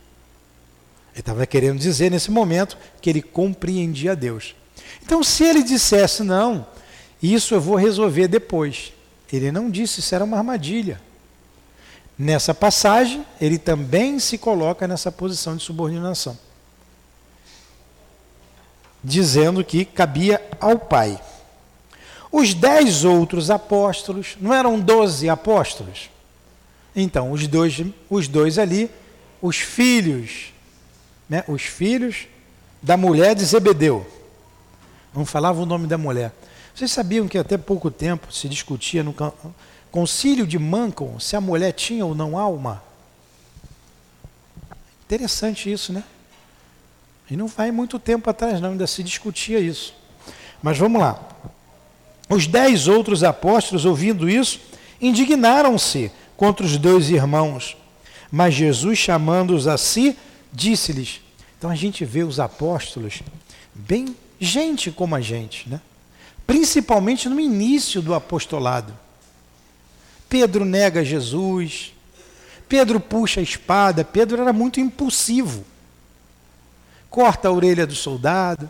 [1.13, 4.53] Ele estava querendo dizer nesse momento que ele compreendia Deus.
[5.01, 6.67] Então, se ele dissesse, não,
[7.23, 8.93] isso eu vou resolver depois.
[9.31, 11.01] Ele não disse, isso era uma armadilha.
[12.15, 16.37] Nessa passagem, ele também se coloca nessa posição de subordinação
[19.03, 21.19] dizendo que cabia ao Pai.
[22.31, 26.10] Os dez outros apóstolos, não eram doze apóstolos?
[26.95, 28.89] Então, os dois, os dois ali,
[29.41, 30.53] os filhos,
[31.29, 32.27] né, os filhos
[32.81, 34.05] da mulher de Zebedeu.
[35.13, 36.33] Não falava o nome da mulher.
[36.73, 39.15] Vocês sabiam que até pouco tempo se discutia no
[39.91, 42.81] concílio de Mancon se a mulher tinha ou não alma?
[45.05, 46.03] Interessante isso, né?
[47.29, 49.93] E não vai muito tempo atrás, não, ainda se discutia isso.
[50.61, 51.19] Mas vamos lá.
[52.29, 54.59] Os dez outros apóstolos, ouvindo isso,
[55.01, 57.77] indignaram-se contra os dois irmãos.
[58.31, 60.17] Mas Jesus, chamando-os a si,
[60.51, 61.21] disse-lhes.
[61.55, 63.21] Então a gente vê os apóstolos
[63.75, 65.79] bem gente como a gente, né?
[66.47, 68.91] principalmente no início do apostolado.
[70.27, 71.93] Pedro nega Jesus,
[72.67, 75.63] Pedro puxa a espada, Pedro era muito impulsivo
[77.11, 78.67] corta a orelha do soldado.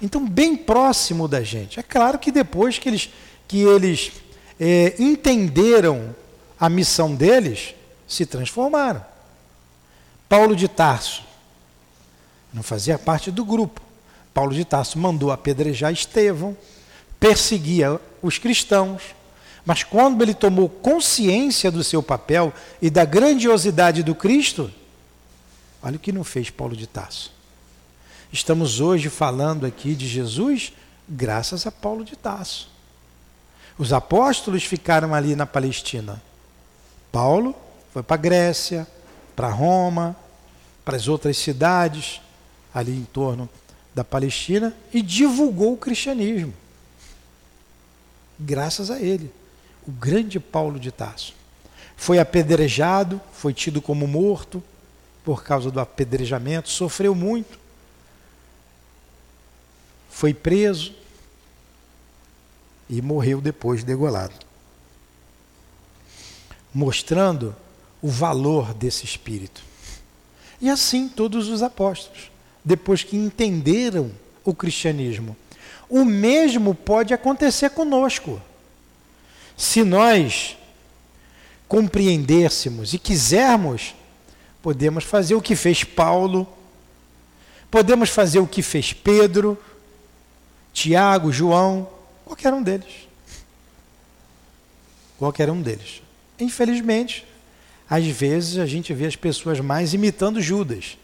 [0.00, 1.78] Então, bem próximo da gente.
[1.78, 3.10] É claro que depois que eles,
[3.46, 4.12] que eles
[4.58, 6.14] é, entenderam
[6.58, 7.74] a missão deles,
[8.06, 9.04] se transformaram.
[10.28, 11.22] Paulo de Tarso
[12.52, 13.80] não fazia parte do grupo.
[14.32, 16.56] Paulo de Tarso mandou apedrejar Estevão,
[17.18, 19.02] perseguia os cristãos,
[19.64, 24.72] mas quando ele tomou consciência do seu papel e da grandiosidade do Cristo,
[25.86, 27.30] Olha o que não fez Paulo de Tarso.
[28.32, 30.72] Estamos hoje falando aqui de Jesus
[31.08, 32.68] graças a Paulo de Tarso.
[33.78, 36.22] Os apóstolos ficaram ali na Palestina.
[37.12, 37.54] Paulo
[37.92, 38.86] foi para a Grécia,
[39.34, 40.16] para Roma,
[40.84, 42.20] para as outras cidades
[42.72, 43.48] ali em torno
[43.94, 46.54] da Palestina e divulgou o cristianismo.
[48.38, 49.32] Graças a ele,
[49.86, 51.34] o grande Paulo de Tarso.
[51.96, 54.62] Foi apedrejado, foi tido como morto,
[55.24, 57.58] por causa do apedrejamento, sofreu muito,
[60.10, 60.94] foi preso
[62.88, 64.34] e morreu depois degolado.
[66.72, 67.54] Mostrando
[68.02, 69.62] o valor desse espírito.
[70.60, 72.30] E assim todos os apóstolos,
[72.64, 74.10] depois que entenderam
[74.44, 75.36] o cristianismo.
[75.88, 78.40] O mesmo pode acontecer conosco.
[79.56, 80.56] Se nós
[81.68, 83.94] compreendêssemos e quisermos
[84.66, 86.44] Podemos fazer o que fez Paulo,
[87.70, 89.56] podemos fazer o que fez Pedro,
[90.72, 91.88] Tiago, João,
[92.26, 93.08] qualquer um deles.
[95.16, 96.02] Qualquer um deles.
[96.38, 97.26] Infelizmente,
[97.88, 100.98] às vezes a gente vê as pessoas mais imitando Judas.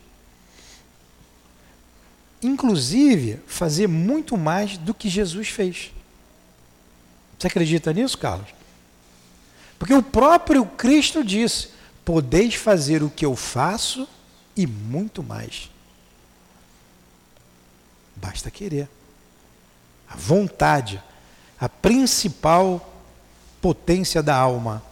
[2.42, 5.92] Inclusive, fazer muito mais do que Jesus fez.
[7.38, 8.48] Você acredita nisso, Carlos?
[9.78, 11.70] Porque o próprio Cristo disse:
[12.04, 14.08] podeis fazer o que eu faço
[14.56, 15.70] e muito mais.
[18.16, 18.88] Basta querer.
[20.08, 21.02] A vontade,
[21.62, 22.92] a principal
[23.60, 24.82] potência da alma,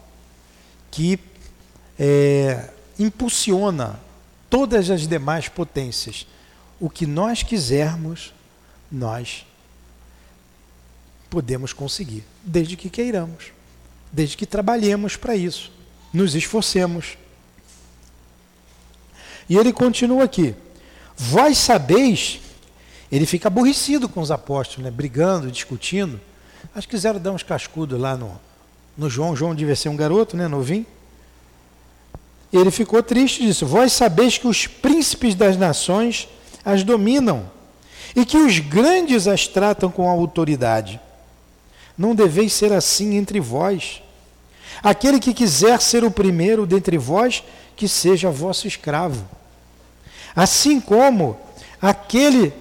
[0.89, 1.19] que
[1.99, 3.99] é, impulsiona
[4.49, 6.29] todas as demais potências.
[6.79, 8.33] O que nós quisermos,
[8.89, 9.45] nós
[11.29, 13.47] podemos conseguir, desde que queiramos.
[14.13, 15.73] desde que trabalhemos para isso,
[16.13, 17.19] nos esforcemos.
[19.49, 20.55] E ele continua aqui:
[21.17, 22.39] Vós sabeis,
[23.11, 24.91] ele fica aborrecido com os apóstolos, né?
[24.93, 26.30] brigando, discutindo.
[26.75, 28.39] Acho que quiseram dar uns cascudos lá no,
[28.97, 29.35] no João.
[29.35, 30.47] João devia ser um garoto, né?
[30.49, 30.87] novinho.
[32.53, 33.67] E ele ficou triste disso.
[33.67, 36.29] Vós sabeis que os príncipes das nações
[36.65, 37.51] as dominam
[38.15, 41.01] e que os grandes as tratam com autoridade.
[41.97, 44.03] Não deveis ser assim entre vós.
[44.83, 47.43] Aquele que quiser ser o primeiro dentre vós,
[47.77, 49.25] que seja vosso escravo.
[50.35, 51.39] Assim como
[51.81, 52.53] aquele,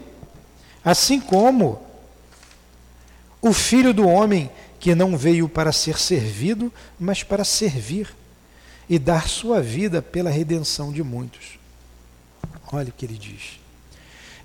[0.84, 1.80] assim como
[3.42, 8.16] o filho do homem que não veio para ser servido, mas para servir
[8.90, 11.60] e dar sua vida pela redenção de muitos.
[12.72, 13.60] Olha o que ele diz.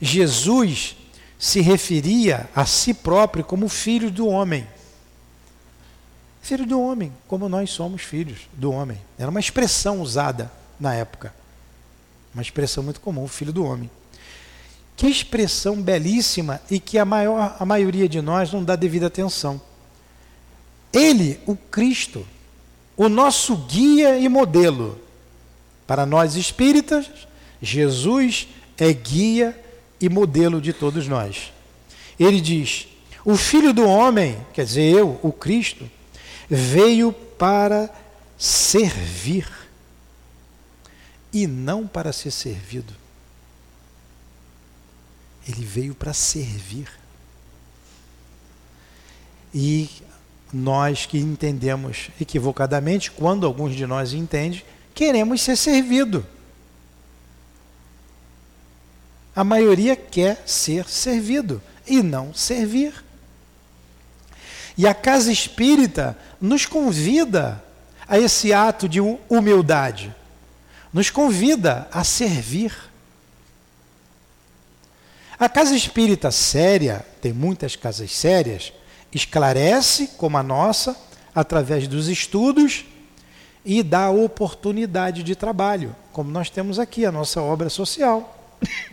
[0.00, 0.96] Jesus
[1.38, 4.66] se referia a si próprio como filho do homem.
[6.42, 9.00] Filho do homem, como nós somos filhos do homem.
[9.18, 11.34] Era uma expressão usada na época.
[12.34, 13.90] Uma expressão muito comum, filho do homem.
[14.96, 19.60] Que expressão belíssima e que a, maior, a maioria de nós não dá devida atenção.
[20.92, 22.24] Ele, o Cristo,
[22.96, 25.00] o nosso guia e modelo.
[25.86, 27.10] Para nós espíritas,
[27.60, 29.58] Jesus é guia
[30.00, 31.52] e modelo de todos nós.
[32.18, 32.86] Ele diz:
[33.24, 35.90] O Filho do Homem, quer dizer, eu, o Cristo,
[36.48, 37.90] veio para
[38.38, 39.48] servir
[41.32, 42.94] e não para ser servido.
[45.46, 46.88] Ele veio para servir.
[49.52, 49.88] E
[50.52, 54.62] nós que entendemos equivocadamente, quando alguns de nós entendem,
[54.94, 56.24] queremos ser servido.
[59.34, 63.04] A maioria quer ser servido e não servir.
[64.76, 67.62] E a casa espírita nos convida
[68.06, 70.14] a esse ato de humildade,
[70.92, 72.72] nos convida a servir.
[75.38, 78.72] A casa espírita séria, tem muitas casas sérias,
[79.12, 80.96] esclarece, como a nossa,
[81.34, 82.84] através dos estudos
[83.64, 88.38] e dá oportunidade de trabalho, como nós temos aqui, a nossa obra social.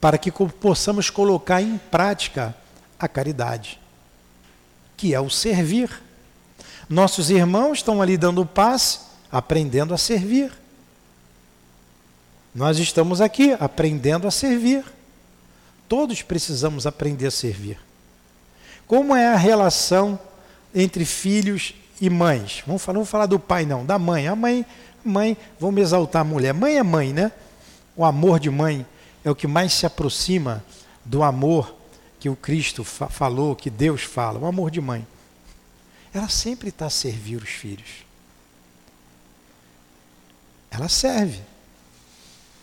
[0.00, 2.56] Para que possamos colocar em prática
[2.98, 3.78] a caridade,
[4.96, 6.02] que é o servir.
[6.88, 10.52] Nossos irmãos estão ali dando passe, aprendendo a servir.
[12.54, 14.84] Nós estamos aqui aprendendo a servir.
[15.88, 17.78] Todos precisamos aprender a servir.
[18.86, 20.18] Como é a relação
[20.74, 22.62] entre filhos e mães?
[22.66, 24.28] Vamos falar, vamos falar do pai, não, da mãe.
[24.28, 24.66] A mãe,
[25.04, 26.52] mãe, vamos exaltar a mulher.
[26.52, 27.32] Mãe é mãe, né?
[27.96, 28.84] O amor de mãe
[29.24, 30.64] é o que mais se aproxima
[31.04, 31.74] do amor
[32.20, 35.06] que o Cristo fa falou, que Deus fala, o amor de mãe.
[36.14, 38.04] Ela sempre está a servir os filhos.
[40.70, 41.40] Ela serve.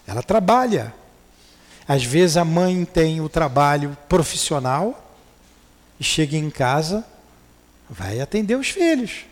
[0.09, 0.91] Ela trabalha.
[1.87, 5.15] Às vezes a mãe tem o trabalho profissional
[5.99, 7.05] e chega em casa,
[7.87, 9.25] vai atender os filhos,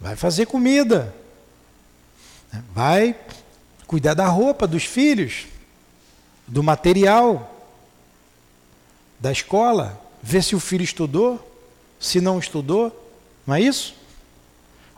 [0.00, 1.14] vai fazer comida,
[2.74, 3.14] vai
[3.86, 5.46] cuidar da roupa dos filhos,
[6.44, 7.70] do material,
[9.20, 11.40] da escola, ver se o filho estudou,
[12.00, 13.14] se não estudou,
[13.46, 13.94] não é isso?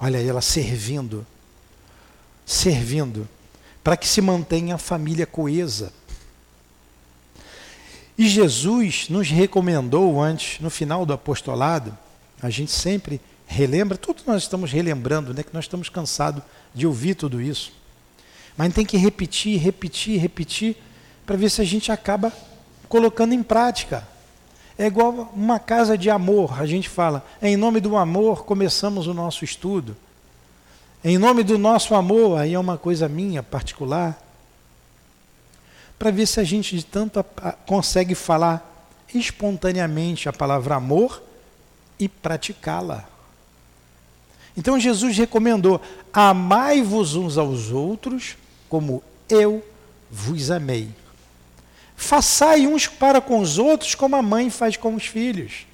[0.00, 1.26] Olha ela servindo,
[2.46, 3.28] servindo,
[3.85, 5.93] para que se mantenha a família coesa.
[8.16, 11.97] E Jesus nos recomendou antes, no final do apostolado,
[12.41, 16.43] a gente sempre relembra, tudo nós estamos relembrando, né, que nós estamos cansados
[16.74, 17.72] de ouvir tudo isso.
[18.57, 20.76] Mas tem que repetir, repetir, repetir,
[21.26, 22.32] para ver se a gente acaba
[22.89, 24.07] colocando em prática.
[24.78, 29.12] É igual uma casa de amor, a gente fala, em nome do amor começamos o
[29.14, 29.97] nosso estudo.
[31.07, 34.18] Em nome do nosso amor, aí é uma coisa minha particular,
[35.98, 41.22] para ver se a gente de tanto a, consegue falar espontaneamente a palavra amor
[41.98, 43.07] e praticá-la.
[44.57, 45.78] Então Jesus recomendou:
[46.11, 49.62] amai-vos uns aos outros como eu
[50.11, 50.88] vos amei.
[51.94, 55.66] Façai uns para com os outros como a mãe faz com os filhos.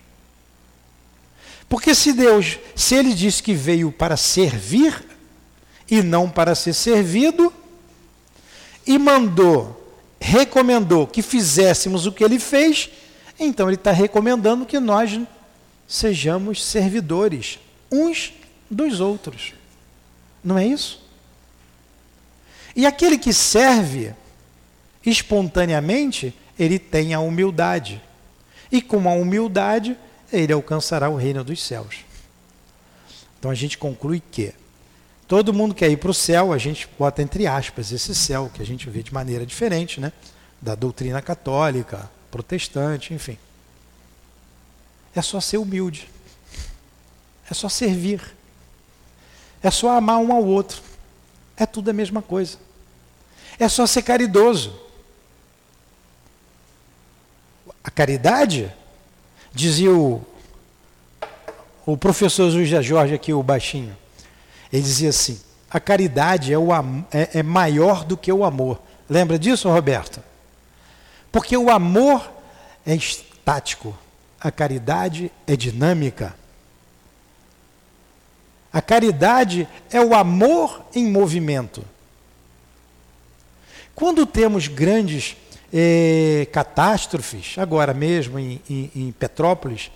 [1.68, 5.09] Porque se Deus, se ele disse que veio para servir
[5.90, 7.52] e não para ser servido,
[8.86, 9.80] e mandou
[10.20, 12.90] recomendou que fizéssemos o que ele fez,
[13.38, 15.18] então ele está recomendando que nós
[15.88, 17.58] sejamos servidores
[17.90, 18.34] uns
[18.70, 19.54] dos outros.
[20.44, 21.02] Não é isso?
[22.76, 24.14] E aquele que serve
[25.04, 28.00] espontaneamente, ele tem a humildade.
[28.70, 29.96] E com a humildade
[30.32, 32.04] ele alcançará o reino dos céus.
[33.38, 34.52] Então a gente conclui que
[35.30, 38.60] todo mundo quer ir para o céu, a gente bota entre aspas esse céu, que
[38.60, 40.12] a gente vê de maneira diferente, né?
[40.60, 43.38] Da doutrina católica, protestante, enfim.
[45.14, 46.10] É só ser humilde.
[47.48, 48.20] É só servir.
[49.62, 50.82] É só amar um ao outro.
[51.56, 52.58] É tudo a mesma coisa.
[53.56, 54.80] É só ser caridoso.
[57.84, 58.74] A caridade,
[59.52, 60.26] dizia o,
[61.86, 63.96] o professor José Jorge aqui, o baixinho,
[64.72, 65.40] ele dizia assim:
[65.70, 66.72] a caridade é, o,
[67.12, 68.80] é, é maior do que o amor.
[69.08, 70.22] Lembra disso, Roberto?
[71.32, 72.30] Porque o amor
[72.86, 73.96] é estático,
[74.40, 76.34] a caridade é dinâmica.
[78.72, 81.84] A caridade é o amor em movimento.
[83.94, 85.36] Quando temos grandes
[85.72, 89.90] eh, catástrofes, agora mesmo em, em, em Petrópolis,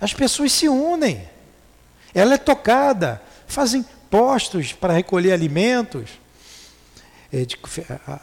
[0.00, 1.28] as pessoas se unem.
[2.14, 6.10] Ela é tocada, fazem postos para recolher alimentos
[7.32, 7.56] eh, de,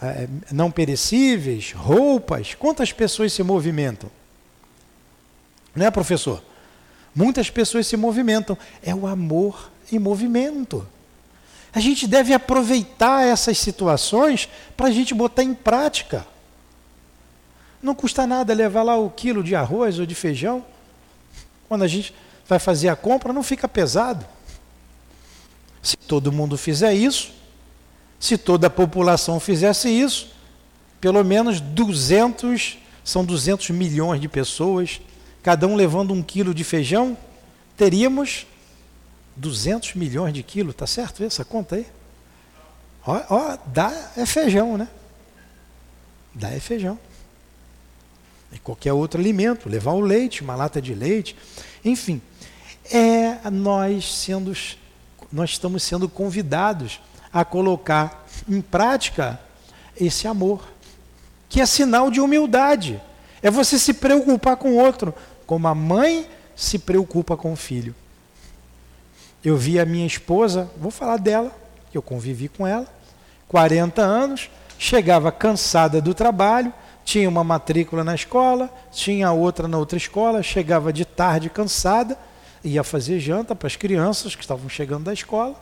[0.03, 2.53] eh, não perecíveis, roupas.
[2.53, 4.11] Quantas pessoas se movimentam?
[5.73, 6.43] Não é, professor?
[7.15, 8.57] Muitas pessoas se movimentam.
[8.83, 10.85] É o amor em movimento.
[11.73, 16.25] A gente deve aproveitar essas situações para a gente botar em prática.
[17.81, 20.65] Não custa nada levar lá o quilo de arroz ou de feijão.
[21.69, 22.13] Quando a gente
[22.47, 24.25] vai fazer a compra, não fica pesado.
[26.07, 27.31] Todo mundo fizer isso,
[28.19, 30.29] se toda a população fizesse isso,
[30.99, 35.01] pelo menos 200, são 200 milhões de pessoas,
[35.43, 37.17] cada um levando um quilo de feijão,
[37.75, 38.47] teríamos
[39.35, 41.85] 200 milhões de quilos, tá certo essa conta aí?
[43.05, 44.87] Ó, ó, dá é feijão, né?
[46.33, 46.99] Dá é feijão.
[48.51, 51.35] E qualquer outro alimento, levar o leite, uma lata de leite,
[51.83, 52.21] enfim.
[52.91, 54.53] É nós sendo
[55.31, 56.99] nós estamos sendo convidados
[57.31, 59.39] a colocar em prática
[59.99, 60.67] esse amor,
[61.49, 63.01] que é sinal de humildade.
[63.41, 65.13] É você se preocupar com o outro,
[65.45, 67.95] como a mãe se preocupa com o filho.
[69.43, 71.55] Eu vi a minha esposa, vou falar dela,
[71.91, 72.87] que eu convivi com ela,
[73.47, 76.73] 40 anos, chegava cansada do trabalho,
[77.05, 82.17] tinha uma matrícula na escola, tinha outra na outra escola, chegava de tarde cansada,
[82.67, 85.59] ia fazer janta para as crianças que estavam chegando da escola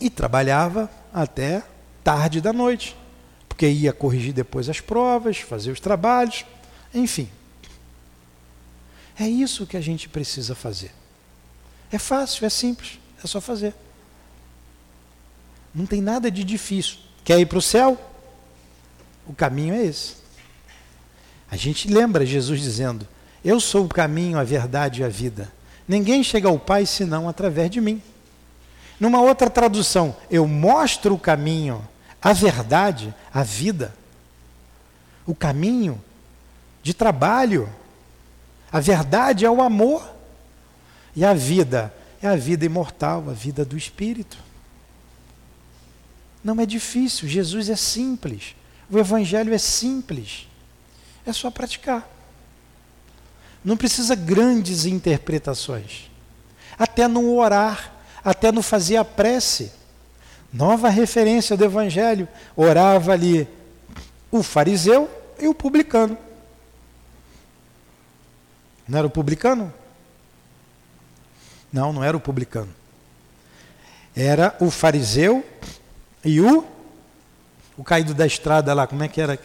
[0.00, 1.62] e trabalhava até
[2.02, 2.96] tarde da noite,
[3.48, 6.44] porque ia corrigir depois as provas, fazer os trabalhos,
[6.92, 7.28] enfim.
[9.18, 10.92] É isso que a gente precisa fazer.
[11.90, 13.74] É fácil, é simples, é só fazer.
[15.74, 16.98] Não tem nada de difícil.
[17.24, 17.98] Quer ir para o céu?
[19.26, 20.16] O caminho é esse.
[21.50, 23.06] A gente lembra Jesus dizendo:
[23.44, 25.52] Eu sou o caminho, a verdade e a vida.
[25.86, 28.00] Ninguém chega ao Pai senão através de mim.
[29.00, 31.86] Numa outra tradução, eu mostro o caminho,
[32.20, 33.92] a verdade, a vida.
[35.26, 36.00] O caminho
[36.82, 37.68] de trabalho.
[38.70, 40.08] A verdade é o amor.
[41.16, 44.38] E a vida é a vida imortal, a vida do Espírito.
[46.44, 48.54] Não é difícil, Jesus é simples.
[48.88, 50.46] O Evangelho é simples.
[51.26, 52.08] É só praticar.
[53.64, 56.10] Não precisa grandes interpretações.
[56.78, 57.92] Até no orar,
[58.24, 59.72] até no fazer a prece.
[60.52, 62.28] Nova referência do Evangelho.
[62.56, 63.48] Orava ali
[64.30, 65.08] o fariseu
[65.38, 66.16] e o publicano.
[68.88, 69.72] Não era o publicano?
[71.72, 72.74] Não, não era o publicano.
[74.14, 75.44] Era o fariseu
[76.24, 76.66] e o
[77.76, 79.38] o caído da estrada lá, como é que era?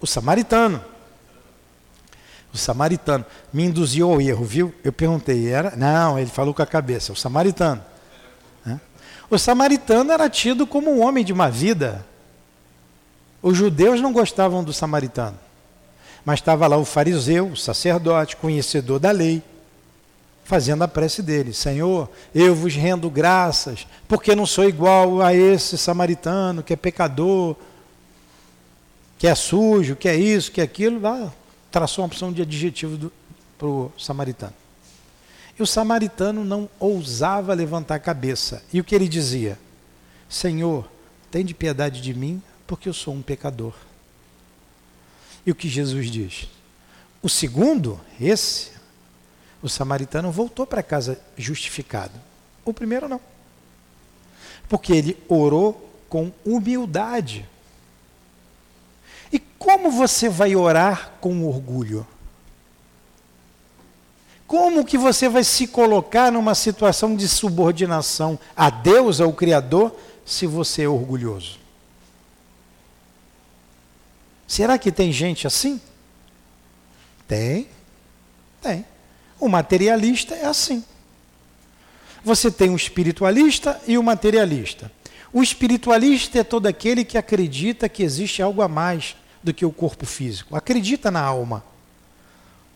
[0.00, 0.82] O samaritano.
[2.52, 4.74] O samaritano me induziu ao erro, viu?
[4.82, 5.74] Eu perguntei, era?
[5.76, 7.82] Não, ele falou com a cabeça, o samaritano.
[9.30, 12.04] O samaritano era tido como um homem de uma vida.
[13.40, 15.38] Os judeus não gostavam do samaritano.
[16.24, 19.42] Mas estava lá o fariseu, o sacerdote, conhecedor da lei
[20.50, 25.78] fazendo a prece dele: Senhor, eu vos rendo graças, porque não sou igual a esse
[25.78, 27.54] samaritano que é pecador,
[29.16, 31.00] que é sujo, que é isso, que é aquilo.
[31.00, 31.32] Lá
[31.70, 33.12] traçou uma opção de adjetivo
[33.58, 34.54] para o samaritano.
[35.58, 38.62] E o samaritano não ousava levantar a cabeça.
[38.72, 39.58] E o que ele dizia?
[40.28, 40.88] Senhor,
[41.30, 43.74] tem de piedade de mim, porque eu sou um pecador.
[45.44, 46.48] E o que Jesus diz?
[47.22, 48.70] O segundo, esse,
[49.62, 52.14] o samaritano voltou para casa justificado.
[52.64, 53.20] O primeiro não.
[54.68, 57.46] Porque ele orou com humildade.
[59.60, 62.06] Como você vai orar com orgulho?
[64.46, 69.94] Como que você vai se colocar numa situação de subordinação a Deus, ao Criador,
[70.24, 71.58] se você é orgulhoso?
[74.48, 75.78] Será que tem gente assim?
[77.28, 77.68] Tem.
[78.62, 78.86] Tem.
[79.38, 80.82] O materialista é assim.
[82.24, 84.90] Você tem um espiritualista e o um materialista.
[85.34, 89.72] O espiritualista é todo aquele que acredita que existe algo a mais do que o
[89.72, 90.56] corpo físico.
[90.56, 91.64] Acredita na alma.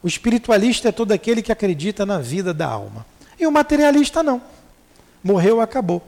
[0.03, 3.07] O espiritualista é todo aquele que acredita na vida da alma.
[3.39, 4.43] E o materialista não.
[5.23, 6.03] Morreu, acabou.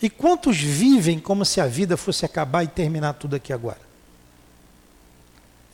[0.00, 3.80] E quantos vivem como se a vida fosse acabar e terminar tudo aqui agora?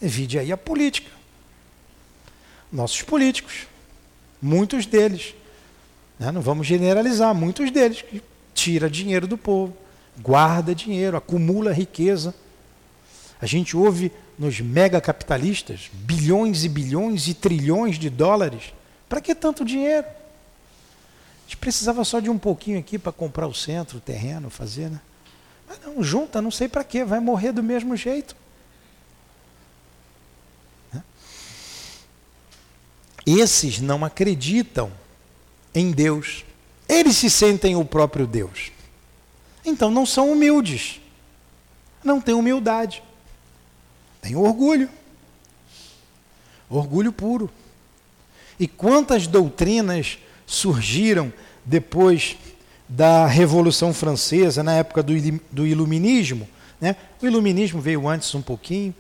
[0.00, 1.10] Vide aí a política.
[2.72, 3.66] Nossos políticos,
[4.40, 5.34] muitos deles,
[6.18, 6.32] né?
[6.32, 8.22] não vamos generalizar, muitos deles que
[8.54, 9.76] tira dinheiro do povo,
[10.18, 12.34] guarda dinheiro, acumula riqueza.
[13.44, 18.72] A gente ouve nos megacapitalistas bilhões e bilhões e trilhões de dólares.
[19.06, 20.06] Para que tanto dinheiro?
[20.06, 24.88] A gente precisava só de um pouquinho aqui para comprar o centro, o terreno, fazer,
[24.88, 24.98] né?
[25.68, 28.34] Mas não, junta, não sei para quê, vai morrer do mesmo jeito.
[33.26, 34.90] Esses não acreditam
[35.74, 36.46] em Deus.
[36.88, 38.72] Eles se sentem o próprio Deus.
[39.62, 40.98] Então não são humildes.
[42.02, 43.02] Não têm humildade.
[44.24, 44.88] Tem orgulho.
[46.70, 47.50] Orgulho puro.
[48.58, 50.16] E quantas doutrinas
[50.46, 51.30] surgiram
[51.62, 52.38] depois
[52.88, 55.12] da Revolução Francesa, na época do,
[55.52, 56.48] do Iluminismo?
[56.80, 56.96] Né?
[57.20, 58.94] O Iluminismo veio antes um pouquinho,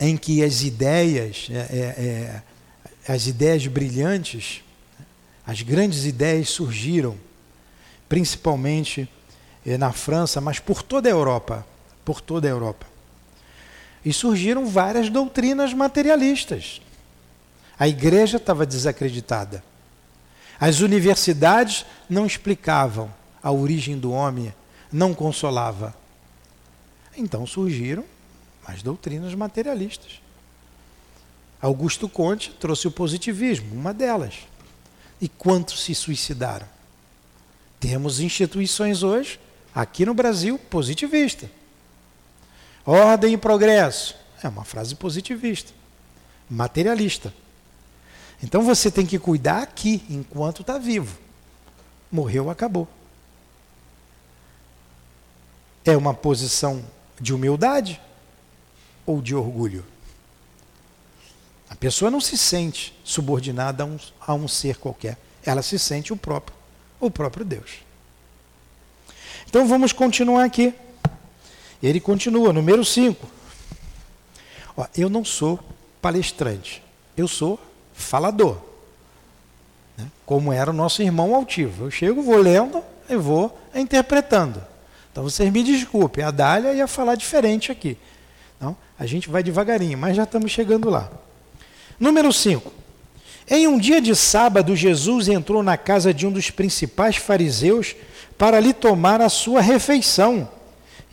[0.00, 2.42] em que as ideias, é, é,
[3.06, 4.62] é, as ideias brilhantes,
[5.46, 7.18] as grandes ideias surgiram,
[8.08, 9.06] principalmente
[9.66, 11.66] é, na França, mas por toda a Europa,
[12.04, 12.86] por toda a Europa.
[14.04, 16.80] E surgiram várias doutrinas materialistas.
[17.78, 19.64] A igreja estava desacreditada.
[20.60, 24.54] As universidades não explicavam a origem do homem,
[24.92, 25.94] não consolava.
[27.16, 28.04] Então surgiram
[28.66, 30.20] as doutrinas materialistas.
[31.60, 34.34] Augusto Conte trouxe o positivismo, uma delas.
[35.20, 36.66] E quantos se suicidaram?
[37.80, 39.40] Temos instituições hoje,
[39.74, 41.50] aqui no Brasil, positivista.
[42.84, 44.16] Ordem e progresso.
[44.42, 45.72] É uma frase positivista.
[46.48, 47.32] Materialista.
[48.42, 51.18] Então você tem que cuidar aqui, enquanto está vivo.
[52.10, 52.86] Morreu, acabou.
[55.84, 56.84] É uma posição
[57.20, 58.00] de humildade?
[59.06, 59.84] ou de orgulho?
[61.68, 65.18] A pessoa não se sente subordinada a um, a um ser qualquer.
[65.44, 66.56] Ela se sente o próprio,
[67.00, 67.78] o próprio Deus.
[69.48, 70.74] Então vamos continuar aqui.
[71.86, 73.28] Ele continua, número 5.
[74.96, 75.60] Eu não sou
[76.00, 76.82] palestrante,
[77.16, 77.60] eu sou
[77.92, 78.56] falador.
[79.96, 80.06] Né?
[80.24, 81.84] Como era o nosso irmão altivo.
[81.84, 84.62] Eu chego, vou lendo e vou interpretando.
[85.12, 87.96] Então vocês me desculpem, a Dália ia falar diferente aqui.
[88.56, 91.10] Então, a gente vai devagarinho, mas já estamos chegando lá.
[92.00, 92.72] Número 5.
[93.48, 97.94] Em um dia de sábado, Jesus entrou na casa de um dos principais fariseus
[98.38, 100.48] para lhe tomar a sua refeição,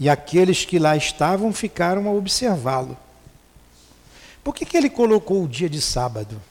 [0.01, 2.97] e aqueles que lá estavam ficaram a observá-lo.
[4.43, 6.41] Por que, que ele colocou o dia de sábado?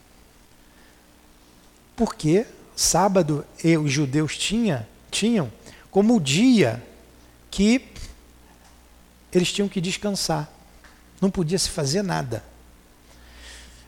[1.93, 2.45] Porque
[2.77, 3.45] sábado
[3.83, 5.51] os judeus tinha, tinham
[5.91, 6.81] como o dia
[7.51, 7.89] que
[9.33, 10.49] eles tinham que descansar.
[11.19, 12.41] Não podia se fazer nada.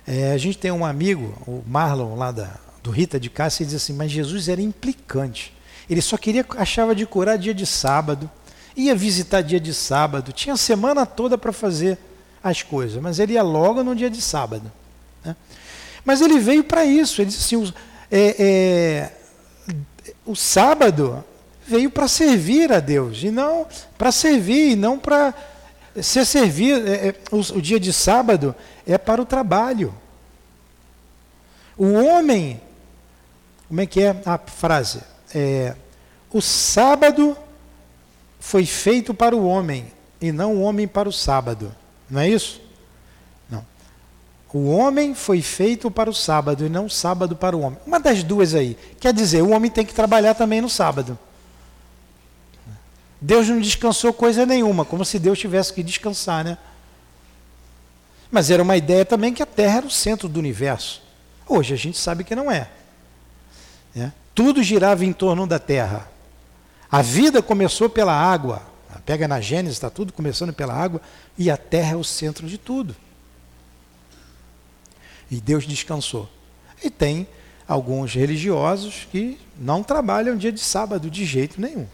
[0.05, 3.68] É, a gente tem um amigo, o Marlon, lá da, do Rita de Cássia, e
[3.68, 5.53] diz assim: Mas Jesus era implicante.
[5.89, 8.30] Ele só queria, achava de curar dia de sábado,
[8.76, 11.97] ia visitar dia de sábado, tinha a semana toda para fazer
[12.43, 14.71] as coisas, mas ele ia logo no dia de sábado.
[15.24, 15.36] Né?
[16.03, 17.74] Mas ele veio para isso, ele disse assim:
[18.11, 19.74] é, é,
[20.26, 21.24] o sábado
[21.65, 23.67] veio para servir a Deus, e não
[23.97, 25.34] para servir, e não para
[26.01, 28.55] Ser servir, é, é, o, o dia de sábado
[28.86, 29.93] é para o trabalho.
[31.78, 32.59] O homem,
[33.67, 35.01] como é que é a frase?
[35.36, 35.76] É,
[36.32, 37.38] o sábado
[38.44, 39.88] foi feito para o homem
[40.20, 41.74] e não o homem para o sábado.
[42.10, 42.62] Não é isso?
[43.50, 43.66] Não.
[44.54, 47.80] O homem foi feito para o sábado e não o sábado para o homem.
[47.88, 48.78] Uma das duas aí.
[49.00, 51.18] Quer dizer, o homem tem que trabalhar também no sábado.
[53.20, 56.58] Deus não descansou coisa nenhuma, como se Deus tivesse que descansar, né?
[58.30, 61.02] Mas era uma ideia também que a Terra era o centro do universo.
[61.48, 62.70] Hoje a gente sabe que não é.
[63.96, 64.12] é.
[64.36, 66.12] Tudo girava em torno da Terra.
[66.94, 68.62] A vida começou pela água.
[69.04, 71.02] Pega na Gênesis, está tudo começando pela água,
[71.36, 72.96] e a Terra é o centro de tudo.
[75.32, 76.30] E Deus descansou.
[76.84, 77.28] E tem
[77.68, 81.88] alguns religiosos que não trabalham dia de sábado de jeito nenhum.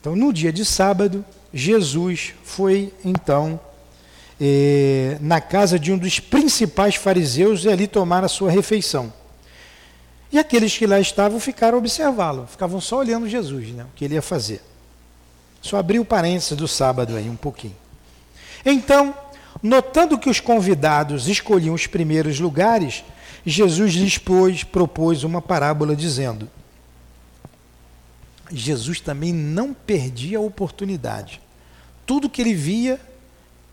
[0.00, 3.58] Então, no dia de sábado, Jesus foi então
[4.40, 9.12] eh, na casa de um dos principais fariseus e ali tomar a sua refeição.
[10.32, 14.04] E aqueles que lá estavam ficaram a observá-lo, ficavam só olhando Jesus, né, o que
[14.04, 14.62] ele ia fazer.
[15.60, 17.76] Só abriu parênteses do sábado aí um pouquinho.
[18.64, 19.14] Então,
[19.62, 23.04] notando que os convidados escolhiam os primeiros lugares,
[23.44, 26.48] Jesus lhes pôs, propôs uma parábola dizendo:
[28.50, 31.40] Jesus também não perdia a oportunidade.
[32.06, 33.00] Tudo que ele via,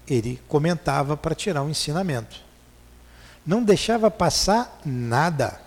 [0.08, 2.41] ele comentava para tirar um ensinamento.
[3.45, 5.66] Não deixava passar nada.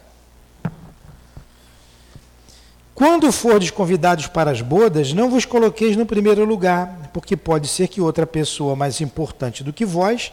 [3.01, 7.88] Quando fordes convidados para as bodas, não vos coloqueis no primeiro lugar, porque pode ser
[7.88, 10.30] que outra pessoa mais importante do que vós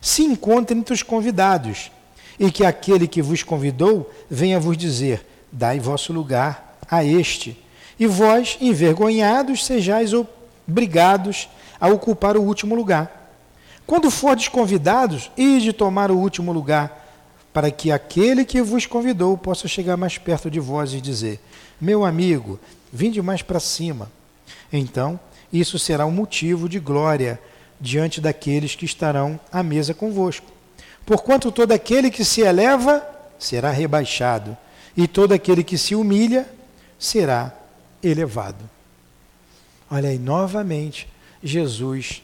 [0.00, 1.92] se encontre entre os convidados,
[2.36, 7.56] e que aquele que vos convidou venha vos dizer: Dai vosso lugar a este
[7.96, 11.48] e vós, envergonhados, sejais obrigados
[11.80, 13.38] a ocupar o último lugar.
[13.86, 17.09] Quando fordes convidados, ide tomar o último lugar,
[17.52, 21.40] para que aquele que vos convidou possa chegar mais perto de vós e dizer:
[21.80, 22.58] Meu amigo,
[22.92, 24.10] vinde mais para cima.
[24.72, 25.18] Então,
[25.52, 27.40] isso será um motivo de glória
[27.80, 30.46] diante daqueles que estarão à mesa convosco.
[31.04, 33.04] Porquanto todo aquele que se eleva
[33.38, 34.56] será rebaixado,
[34.96, 36.48] e todo aquele que se humilha
[36.98, 37.52] será
[38.02, 38.68] elevado.
[39.90, 41.08] Olha aí, novamente,
[41.42, 42.22] Jesus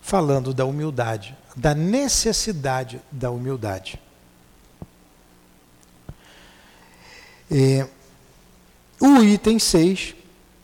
[0.00, 3.98] falando da humildade, da necessidade da humildade.
[7.50, 7.86] É,
[9.00, 10.14] o item 6,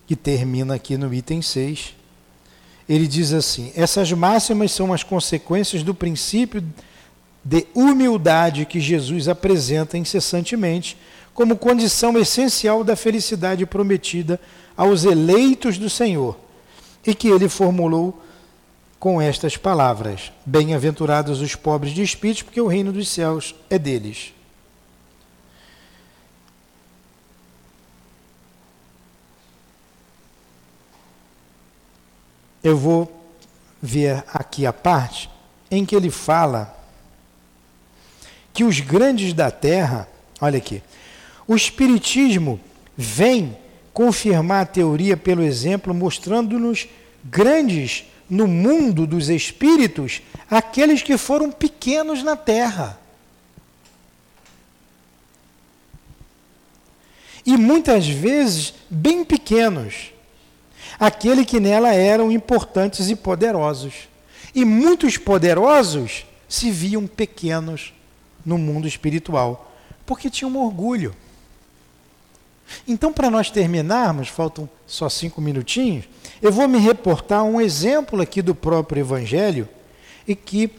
[0.07, 1.95] que termina aqui no item 6,
[2.89, 6.65] ele diz assim: essas máximas são as consequências do princípio
[7.45, 10.97] de humildade que Jesus apresenta incessantemente
[11.33, 14.41] como condição essencial da felicidade prometida
[14.77, 16.37] aos eleitos do Senhor,
[17.07, 18.21] e que ele formulou
[18.99, 24.35] com estas palavras: Bem-aventurados os pobres de espírito, porque o reino dos céus é deles.
[32.63, 33.11] Eu vou
[33.81, 35.31] ver aqui a parte
[35.71, 36.77] em que ele fala
[38.53, 40.09] que os grandes da terra,
[40.41, 40.83] olha aqui,
[41.47, 42.61] o Espiritismo
[42.97, 43.57] vem
[43.93, 46.89] confirmar a teoria pelo exemplo, mostrando-nos
[47.25, 52.99] grandes no mundo dos espíritos aqueles que foram pequenos na terra.
[57.45, 60.13] E muitas vezes bem pequenos,
[61.01, 64.11] aquele que nela eram importantes e poderosos.
[64.55, 67.95] E muitos poderosos se viam pequenos
[68.45, 69.73] no mundo espiritual,
[70.05, 71.15] porque tinham orgulho.
[72.87, 76.05] Então, para nós terminarmos, faltam só cinco minutinhos,
[76.43, 79.69] eu vou me reportar um exemplo aqui do próprio Evangelho
[80.27, 80.71] e que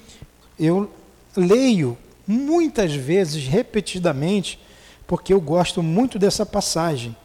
[0.59, 0.89] eu
[1.36, 1.97] leio
[2.28, 4.59] muitas vezes, repetidamente,
[5.07, 7.15] porque eu gosto muito dessa passagem.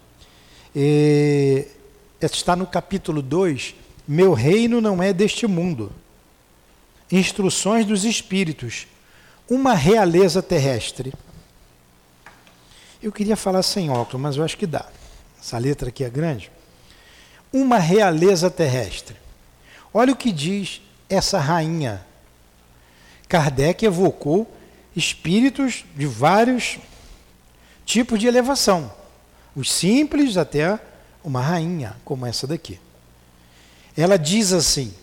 [2.35, 3.74] Está no capítulo 2,
[4.09, 5.93] Meu reino não é deste mundo.
[7.11, 8.87] Instruções dos Espíritos.
[9.49, 11.12] Uma realeza terrestre.
[13.03, 14.87] Eu queria falar sem óculos, mas eu acho que dá.
[15.41, 16.51] Essa letra aqui é grande.
[17.53, 19.16] Uma realeza terrestre.
[19.95, 22.05] Olha o que diz essa rainha.
[23.29, 24.53] Kardec evocou
[24.95, 26.79] espíritos de vários
[27.85, 28.93] tipos de elevação.
[29.55, 30.79] Os simples até
[31.27, 32.79] uma rainha como essa daqui.
[33.97, 34.95] Ela diz assim: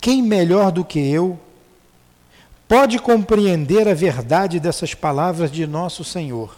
[0.00, 1.38] Quem melhor do que eu
[2.68, 6.54] pode compreender a verdade dessas palavras de nosso Senhor.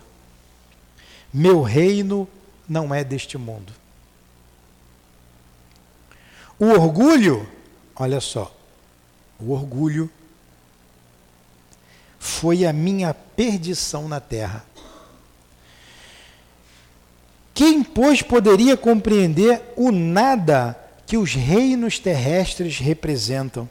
[1.32, 2.28] Meu reino
[2.68, 3.72] não é deste mundo.
[6.58, 7.48] O orgulho,
[7.96, 8.54] olha só,
[9.38, 10.10] o orgulho
[12.18, 14.64] foi a minha perdição na terra.
[17.60, 20.74] Quem, pois, poderia compreender o nada
[21.06, 23.68] que os reinos terrestres representam?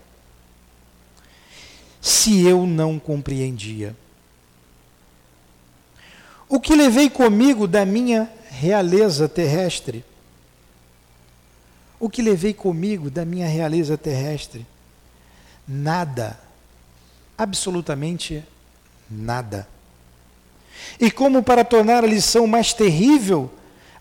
[1.99, 3.95] se eu não compreendia?
[6.47, 10.05] O que levei comigo da minha realeza terrestre?
[11.99, 14.67] O que levei comigo da minha realeza terrestre?
[15.67, 16.39] Nada.
[17.35, 18.45] Absolutamente
[19.09, 19.67] nada.
[20.99, 23.51] E como para tornar a lição mais terrível,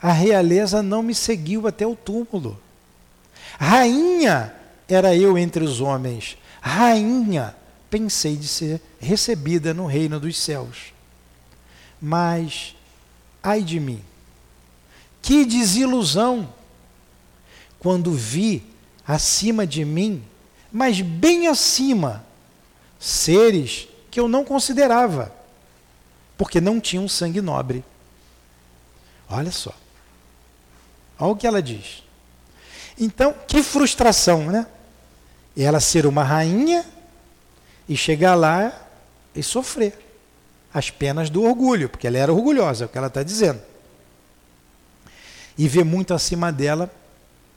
[0.00, 2.58] a realeza não me seguiu até o túmulo.
[3.58, 4.54] Rainha
[4.88, 7.54] era eu entre os homens, rainha
[7.90, 10.92] pensei de ser recebida no reino dos céus.
[12.00, 12.76] Mas,
[13.42, 14.02] ai de mim,
[15.20, 16.52] que desilusão
[17.78, 18.64] quando vi
[19.06, 20.22] acima de mim,
[20.70, 22.24] mas bem acima,
[23.00, 25.32] seres que eu não considerava,
[26.36, 27.84] porque não tinham sangue nobre.
[29.28, 29.74] Olha só.
[31.18, 32.02] Olha o que ela diz.
[32.98, 34.66] Então, que frustração, né?
[35.56, 36.84] Ela ser uma rainha
[37.88, 38.72] e chegar lá
[39.34, 39.98] e sofrer
[40.72, 43.60] as penas do orgulho, porque ela era orgulhosa, é o que ela está dizendo.
[45.56, 46.90] E ver muito acima dela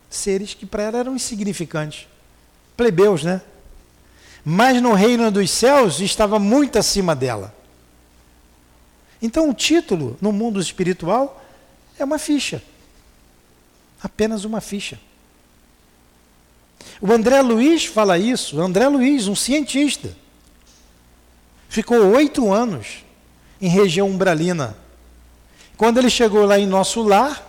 [0.09, 2.07] seres que para ela eram insignificantes,
[2.75, 3.41] plebeus, né?
[4.43, 7.53] Mas no reino dos céus estava muito acima dela.
[9.21, 11.43] Então o título no mundo espiritual
[11.97, 12.61] é uma ficha.
[14.03, 14.99] Apenas uma ficha.
[16.99, 20.15] O André Luiz fala isso, o André Luiz, um cientista.
[21.69, 23.03] Ficou oito anos
[23.61, 24.75] em região umbralina.
[25.77, 27.47] Quando ele chegou lá em nosso lar,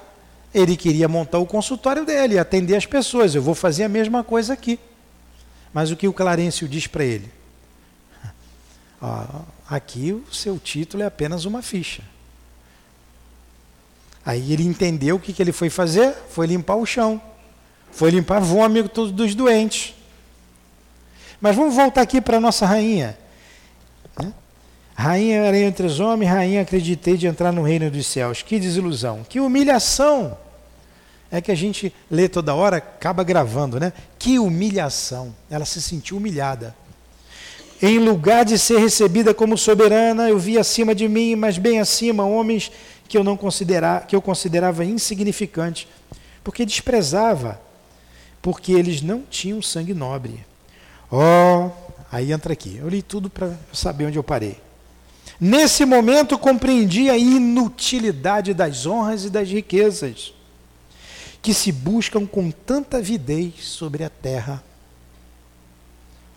[0.54, 3.34] ele queria montar o consultório dele, atender as pessoas.
[3.34, 4.78] Eu vou fazer a mesma coisa aqui.
[5.72, 7.30] Mas o que o Clarencio diz para ele?
[9.00, 12.02] Ó, aqui o seu título é apenas uma ficha.
[14.24, 16.14] Aí ele entendeu o que, que ele foi fazer?
[16.30, 17.20] Foi limpar o chão.
[17.90, 19.94] Foi limpar vômito dos doentes.
[21.40, 23.18] Mas vamos voltar aqui para a nossa rainha.
[24.18, 24.32] Né?
[24.94, 28.42] Rainha era entre os homens, rainha acreditei de entrar no reino dos céus.
[28.42, 30.38] Que desilusão, que humilhação.
[31.30, 33.92] É que a gente lê toda hora, acaba gravando, né?
[34.18, 35.34] Que humilhação.
[35.50, 36.76] Ela se sentiu humilhada.
[37.80, 42.24] Em lugar de ser recebida como soberana, eu vi acima de mim, mas bem acima,
[42.24, 42.70] homens
[43.12, 45.86] que eu não considerava, que eu considerava insignificante,
[46.42, 47.60] porque desprezava,
[48.40, 50.46] porque eles não tinham sangue nobre.
[51.10, 51.68] Oh,
[52.10, 52.78] aí entra aqui.
[52.78, 54.58] Eu li tudo para saber onde eu parei.
[55.38, 60.32] Nesse momento compreendi a inutilidade das honras e das riquezas
[61.42, 64.64] que se buscam com tanta avidez sobre a terra.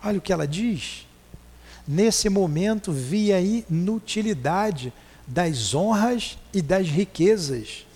[0.04, 1.06] Olha o que ela diz.
[1.88, 4.92] Nesse momento vi a inutilidade
[5.26, 7.86] das honras e das riquezas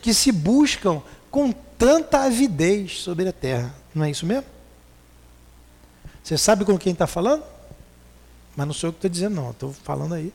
[0.00, 3.74] que se buscam com tanta avidez sobre a terra.
[3.94, 4.46] Não é isso mesmo?
[6.22, 7.42] Você sabe com quem está falando?
[8.56, 10.32] Mas não sou eu que estou dizendo, não, estou falando aí.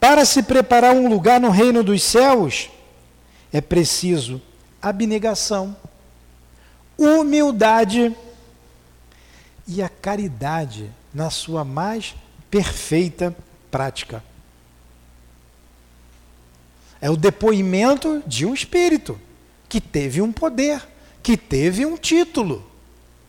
[0.00, 2.70] Para se preparar um lugar no reino dos céus,
[3.52, 4.40] é preciso
[4.80, 5.76] abnegação,
[6.96, 8.16] humildade
[9.66, 12.14] e a caridade na sua mais
[12.50, 13.34] perfeita
[13.70, 14.22] prática.
[17.00, 19.20] É o depoimento de um espírito
[19.68, 20.82] que teve um poder,
[21.22, 22.68] que teve um título.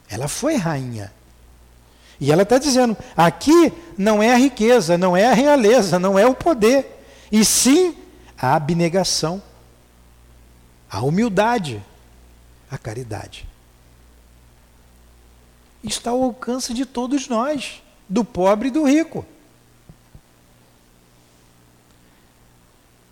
[0.09, 1.13] Ela foi rainha.
[2.19, 6.25] E ela está dizendo: aqui não é a riqueza, não é a realeza, não é
[6.25, 7.95] o poder, e sim
[8.37, 9.41] a abnegação,
[10.89, 11.83] a humildade,
[12.71, 13.47] a caridade.
[15.83, 19.25] Está ao alcance de todos nós do pobre e do rico.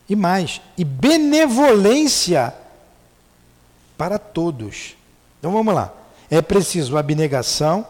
[0.09, 2.53] E mais, e benevolência
[3.97, 4.95] para todos.
[5.39, 5.93] Então vamos lá.
[6.29, 7.85] É preciso abnegação,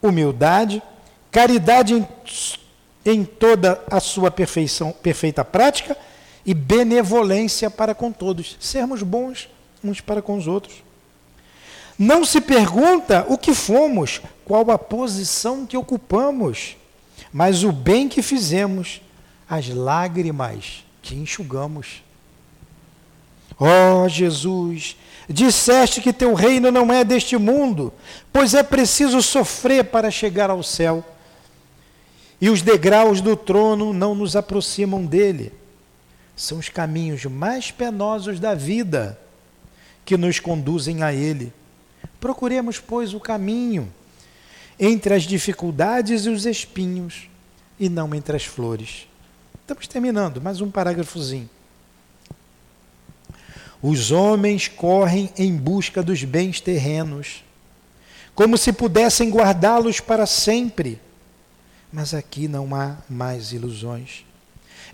[0.00, 0.82] humildade,
[1.30, 2.08] caridade em,
[3.04, 5.96] em toda a sua perfeição, perfeita prática
[6.46, 8.56] e benevolência para com todos.
[8.60, 9.48] Sermos bons
[9.82, 10.82] uns para com os outros.
[11.98, 16.76] Não se pergunta o que fomos, qual a posição que ocupamos,
[17.32, 19.00] mas o bem que fizemos,
[19.48, 22.02] as lágrimas que enxugamos.
[23.58, 24.96] Ó oh, Jesus,
[25.28, 27.92] disseste que teu reino não é deste mundo,
[28.32, 31.04] pois é preciso sofrer para chegar ao céu.
[32.40, 35.52] E os degraus do trono não nos aproximam dele.
[36.36, 39.18] São os caminhos mais penosos da vida
[40.04, 41.52] que nos conduzem a ele.
[42.24, 43.92] Procuremos, pois, o caminho
[44.80, 47.28] entre as dificuldades e os espinhos,
[47.78, 49.06] e não entre as flores.
[49.60, 51.50] Estamos terminando, mais um parágrafozinho.
[53.82, 57.44] Os homens correm em busca dos bens terrenos,
[58.34, 60.98] como se pudessem guardá-los para sempre.
[61.92, 64.24] Mas aqui não há mais ilusões.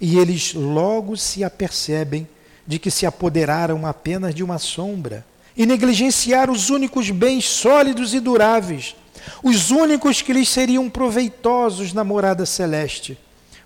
[0.01, 2.26] E eles logo se apercebem
[2.66, 5.24] de que se apoderaram apenas de uma sombra
[5.57, 8.96] e negligenciar os únicos bens sólidos e duráveis,
[9.42, 13.18] os únicos que lhes seriam proveitosos na morada celeste,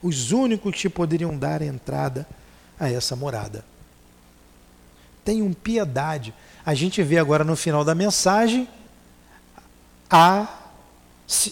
[0.02, 2.26] os únicos que poderiam dar entrada
[2.78, 3.64] a essa morada.
[5.24, 6.34] Tenham piedade.
[6.66, 8.68] A gente vê agora no final da mensagem
[10.10, 10.46] a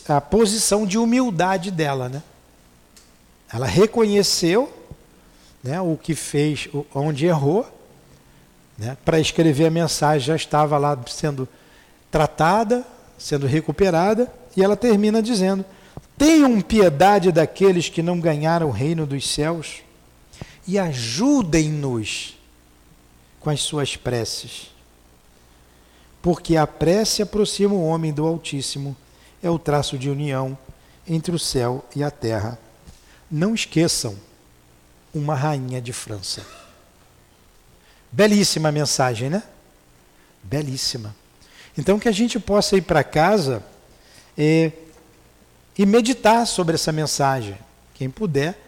[0.09, 2.23] a posição de humildade dela, né?
[3.53, 4.73] Ela reconheceu
[5.63, 7.67] né, o que fez, onde errou,
[8.83, 11.49] né, para escrever a mensagem já estava lá sendo
[12.11, 12.85] tratada,
[13.17, 15.65] sendo recuperada, e ela termina dizendo:
[16.19, 19.83] Tenham piedade daqueles que não ganharam o reino dos céus
[20.67, 22.37] e ajudem-nos
[23.39, 24.73] com as suas preces.
[26.21, 28.97] Porque a prece aproxima o homem do Altíssimo,
[29.43, 30.57] é o traço de união
[31.07, 32.59] entre o céu e a terra.
[33.31, 34.17] Não esqueçam,
[35.15, 36.62] uma rainha de França.
[38.13, 39.43] Belíssima mensagem, né?
[40.43, 41.17] Belíssima.
[41.77, 43.63] Então que a gente possa ir para casa
[44.37, 44.71] e,
[45.79, 47.57] e meditar sobre essa mensagem.
[47.95, 48.59] Quem puder,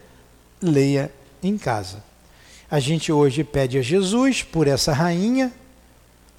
[0.63, 2.03] leia em casa.
[2.71, 5.53] A gente hoje pede a Jesus por essa rainha,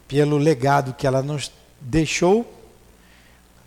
[0.08, 2.52] pelo legado que ela nos deixou,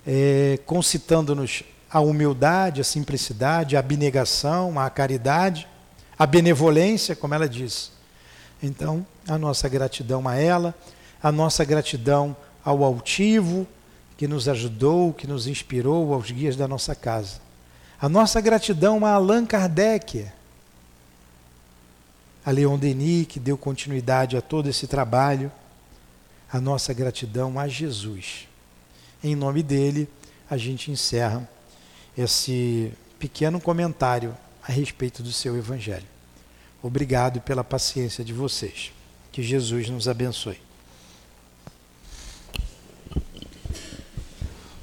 [0.04, 5.68] é, concitando-nos a humildade, a simplicidade, a abnegação, a caridade,
[6.18, 7.92] a benevolência, como ela diz.
[8.62, 10.74] Então, a nossa gratidão a ela,
[11.22, 13.66] a nossa gratidão ao altivo
[14.16, 17.40] que nos ajudou, que nos inspirou, aos guias da nossa casa.
[18.00, 20.26] A nossa gratidão a Allan Kardec,
[22.44, 25.52] a Leon Denis, que deu continuidade a todo esse trabalho.
[26.52, 28.48] A nossa gratidão a Jesus.
[29.22, 30.08] Em nome dele,
[30.48, 31.48] a gente encerra
[32.16, 34.36] esse pequeno comentário
[34.66, 36.17] a respeito do seu Evangelho.
[36.82, 38.92] Obrigado pela paciência de vocês.
[39.32, 40.60] Que Jesus nos abençoe.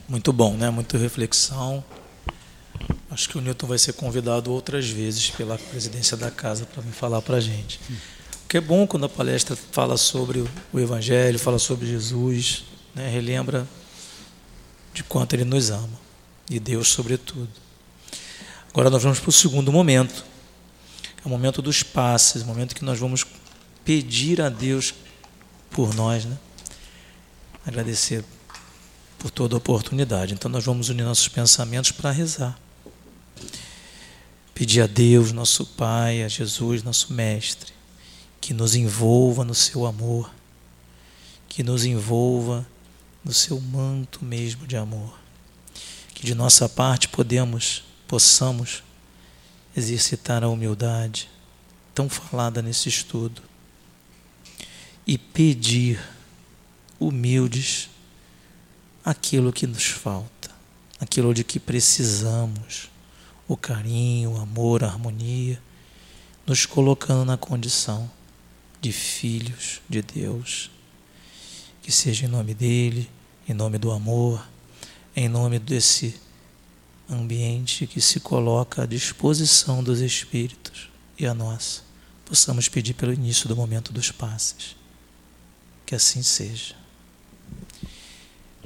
[0.08, 0.70] Muito bom, né?
[0.70, 1.84] Muita reflexão.
[3.10, 6.92] Acho que o Newton vai ser convidado outras vezes pela presidência da casa para vir
[6.92, 7.80] falar para a gente.
[8.44, 13.10] O que é bom quando a palestra fala sobre o Evangelho, fala sobre Jesus, né?
[13.10, 13.68] relembra
[14.94, 16.00] de quanto Ele nos ama
[16.50, 17.50] e Deus sobretudo.
[18.70, 20.26] Agora nós vamos para o segundo momento,
[21.26, 23.26] é o momento dos passes, o momento que nós vamos
[23.84, 24.94] pedir a Deus
[25.72, 26.38] por nós, né?
[27.66, 28.24] Agradecer
[29.18, 30.34] por toda oportunidade.
[30.34, 32.58] Então nós vamos unir nossos pensamentos para rezar.
[34.54, 37.74] Pedir a Deus, nosso Pai, a Jesus, nosso Mestre,
[38.40, 40.32] que nos envolva no seu amor,
[41.50, 42.66] que nos envolva
[43.24, 45.26] no seu manto mesmo de amor
[46.16, 48.82] que de nossa parte podemos, possamos
[49.76, 51.30] exercitar a humildade
[51.94, 53.42] tão falada nesse estudo
[55.06, 56.00] e pedir
[57.00, 57.90] humildes
[59.04, 60.50] aquilo que nos falta,
[61.00, 62.90] aquilo de que precisamos,
[63.48, 65.62] o carinho, o amor, a harmonia,
[66.46, 68.10] nos colocando na condição
[68.82, 70.72] de filhos de Deus.
[71.84, 73.10] Que seja em nome dele,
[73.48, 74.44] em nome do amor,
[75.16, 76.20] em nome desse
[77.10, 81.84] ambiente que se coloca à disposição dos espíritos e a nós,
[82.26, 84.76] possamos pedir pelo início do momento dos passes.
[85.86, 86.76] Que assim seja.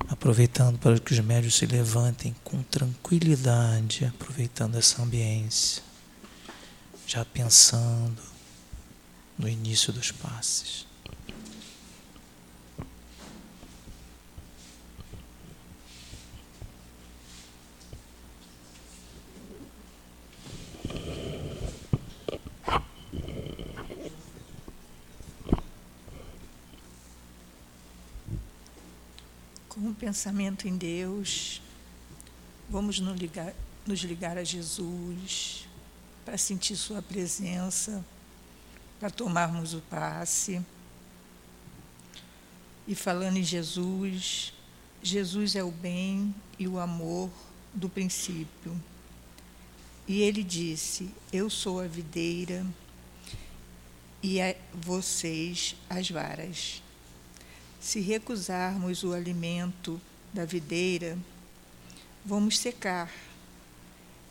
[0.08, 5.84] Aproveitando para que os médios se levantem com tranquilidade, aproveitando essa ambiência,
[7.06, 8.22] já pensando
[9.38, 10.89] no início dos passes.
[29.80, 31.62] Com o pensamento em Deus,
[32.70, 33.54] vamos nos ligar,
[33.88, 35.66] nos ligar a Jesus
[36.26, 38.04] para sentir Sua presença,
[39.00, 40.62] para tomarmos o passe.
[42.86, 44.54] E falando em Jesus,
[45.02, 47.30] Jesus é o bem e o amor
[47.74, 48.78] do princípio.
[50.10, 52.66] E ele disse: Eu sou a videira
[54.24, 56.82] e a vocês as varas.
[57.80, 60.02] Se recusarmos o alimento
[60.34, 61.16] da videira,
[62.26, 63.14] vamos secar,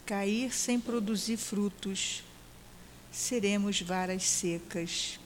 [0.05, 2.24] cair sem produzir frutos,
[3.12, 5.20] seremos varas secas.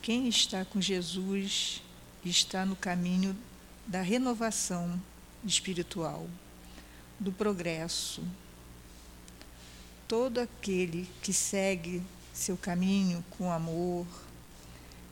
[0.00, 1.82] Quem está com Jesus
[2.24, 3.36] está no caminho
[3.86, 4.98] da renovação
[5.44, 6.26] espiritual,
[7.18, 8.24] do progresso.
[10.10, 12.02] Todo aquele que segue
[12.34, 14.04] seu caminho com amor,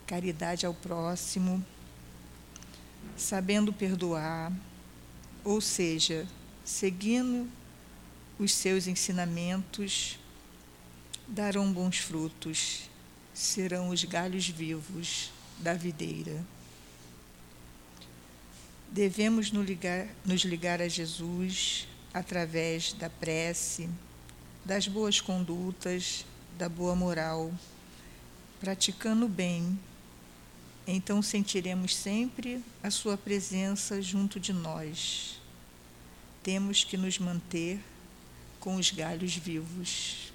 [0.09, 1.65] caridade ao próximo,
[3.17, 4.53] sabendo perdoar,
[5.45, 6.27] ou seja,
[6.65, 7.49] seguindo
[8.41, 10.19] os seus ensinamentos,
[11.29, 12.91] darão bons frutos,
[13.33, 15.31] serão os galhos vivos
[15.61, 16.45] da videira.
[18.91, 23.89] Devemos nos ligar, nos ligar a Jesus através da prece,
[24.69, 26.27] das boas condutas,
[26.59, 27.51] da boa moral,
[28.61, 29.81] praticando bem.
[30.87, 35.41] Então sentiremos sempre a Sua presença junto de nós.
[36.43, 37.81] Temos que nos manter
[38.61, 40.35] com os galhos vivos.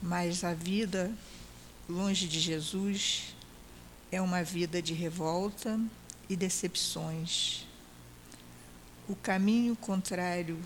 [0.00, 1.12] Mas a vida
[1.86, 3.34] longe de Jesus
[4.10, 5.78] é uma vida de revolta
[6.30, 7.68] e decepções.
[9.10, 10.56] O caminho contrário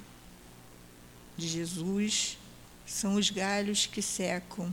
[1.35, 2.37] de Jesus
[2.85, 4.71] são os galhos que secam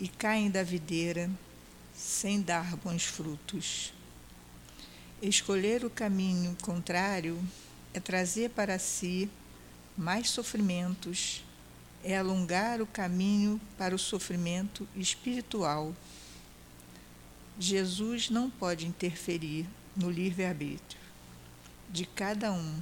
[0.00, 1.30] e caem da videira
[1.94, 3.94] sem dar bons frutos.
[5.22, 7.38] Escolher o caminho contrário
[7.94, 9.30] é trazer para si
[9.96, 11.44] mais sofrimentos,
[12.02, 15.94] é alongar o caminho para o sofrimento espiritual.
[17.60, 21.01] Jesus não pode interferir no livre-arbítrio
[21.92, 22.80] de cada um,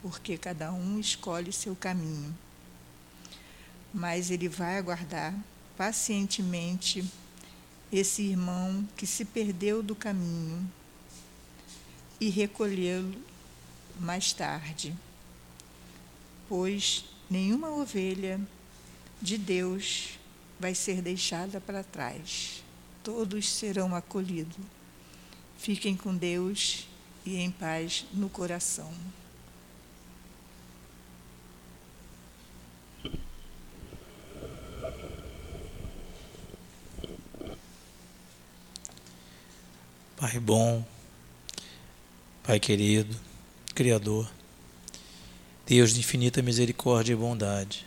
[0.00, 2.34] porque cada um escolhe seu caminho.
[3.92, 5.34] Mas ele vai aguardar
[5.76, 7.04] pacientemente
[7.92, 10.66] esse irmão que se perdeu do caminho
[12.18, 13.14] e recolhê-lo
[14.00, 14.94] mais tarde,
[16.48, 18.40] pois nenhuma ovelha
[19.20, 20.18] de Deus
[20.58, 22.62] vai ser deixada para trás.
[23.02, 24.56] Todos serão acolhidos.
[25.58, 26.88] Fiquem com Deus
[27.24, 28.92] e em paz no coração.
[40.16, 40.84] Pai bom,
[42.42, 43.14] Pai querido,
[43.74, 44.28] Criador,
[45.64, 47.86] Deus de infinita misericórdia e bondade,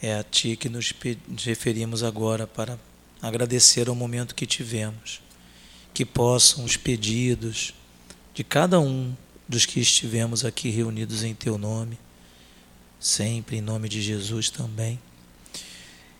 [0.00, 0.94] é a Ti que nos
[1.44, 2.78] referimos agora para
[3.20, 5.20] agradecer ao momento que tivemos,
[5.92, 7.74] que possam os pedidos
[8.36, 9.16] de cada um
[9.48, 11.98] dos que estivemos aqui reunidos em Teu nome,
[13.00, 15.00] sempre em nome de Jesus também,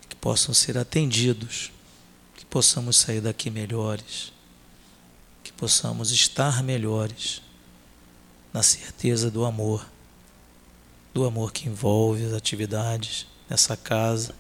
[0.09, 1.71] que possam ser atendidos,
[2.35, 4.35] que possamos sair daqui melhores
[5.47, 7.41] que possamos estar melhores
[8.53, 9.87] na certeza do amor,
[11.15, 14.35] do amor que envolve as atividades nessa casa,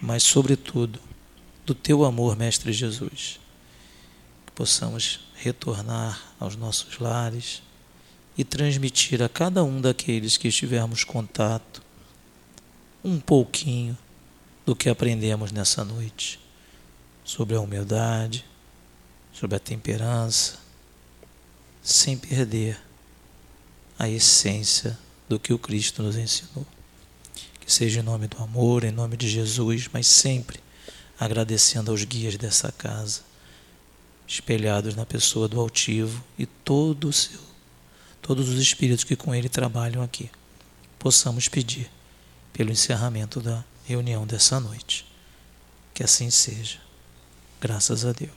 [0.00, 1.00] mas, sobretudo,
[1.66, 3.40] do teu amor, Mestre Jesus.
[4.46, 7.62] Que possamos retornar aos nossos lares
[8.36, 11.82] e transmitir a cada um daqueles que estivermos contato
[13.04, 13.96] um pouquinho
[14.64, 16.40] do que aprendemos nessa noite
[17.24, 18.44] sobre a humildade
[19.34, 20.58] sobre a temperança,
[21.82, 22.80] sem perder
[23.98, 24.96] a essência
[25.28, 26.64] do que o Cristo nos ensinou.
[27.60, 30.60] Que seja em nome do amor, em nome de Jesus, mas sempre
[31.18, 33.22] agradecendo aos guias dessa casa,
[34.26, 37.40] espelhados na pessoa do altivo e todo o seu,
[38.22, 40.30] todos os espíritos que com ele trabalham aqui.
[40.98, 41.90] Possamos pedir
[42.52, 45.04] pelo encerramento da reunião dessa noite.
[45.92, 46.78] Que assim seja.
[47.60, 48.30] Graças a Deus.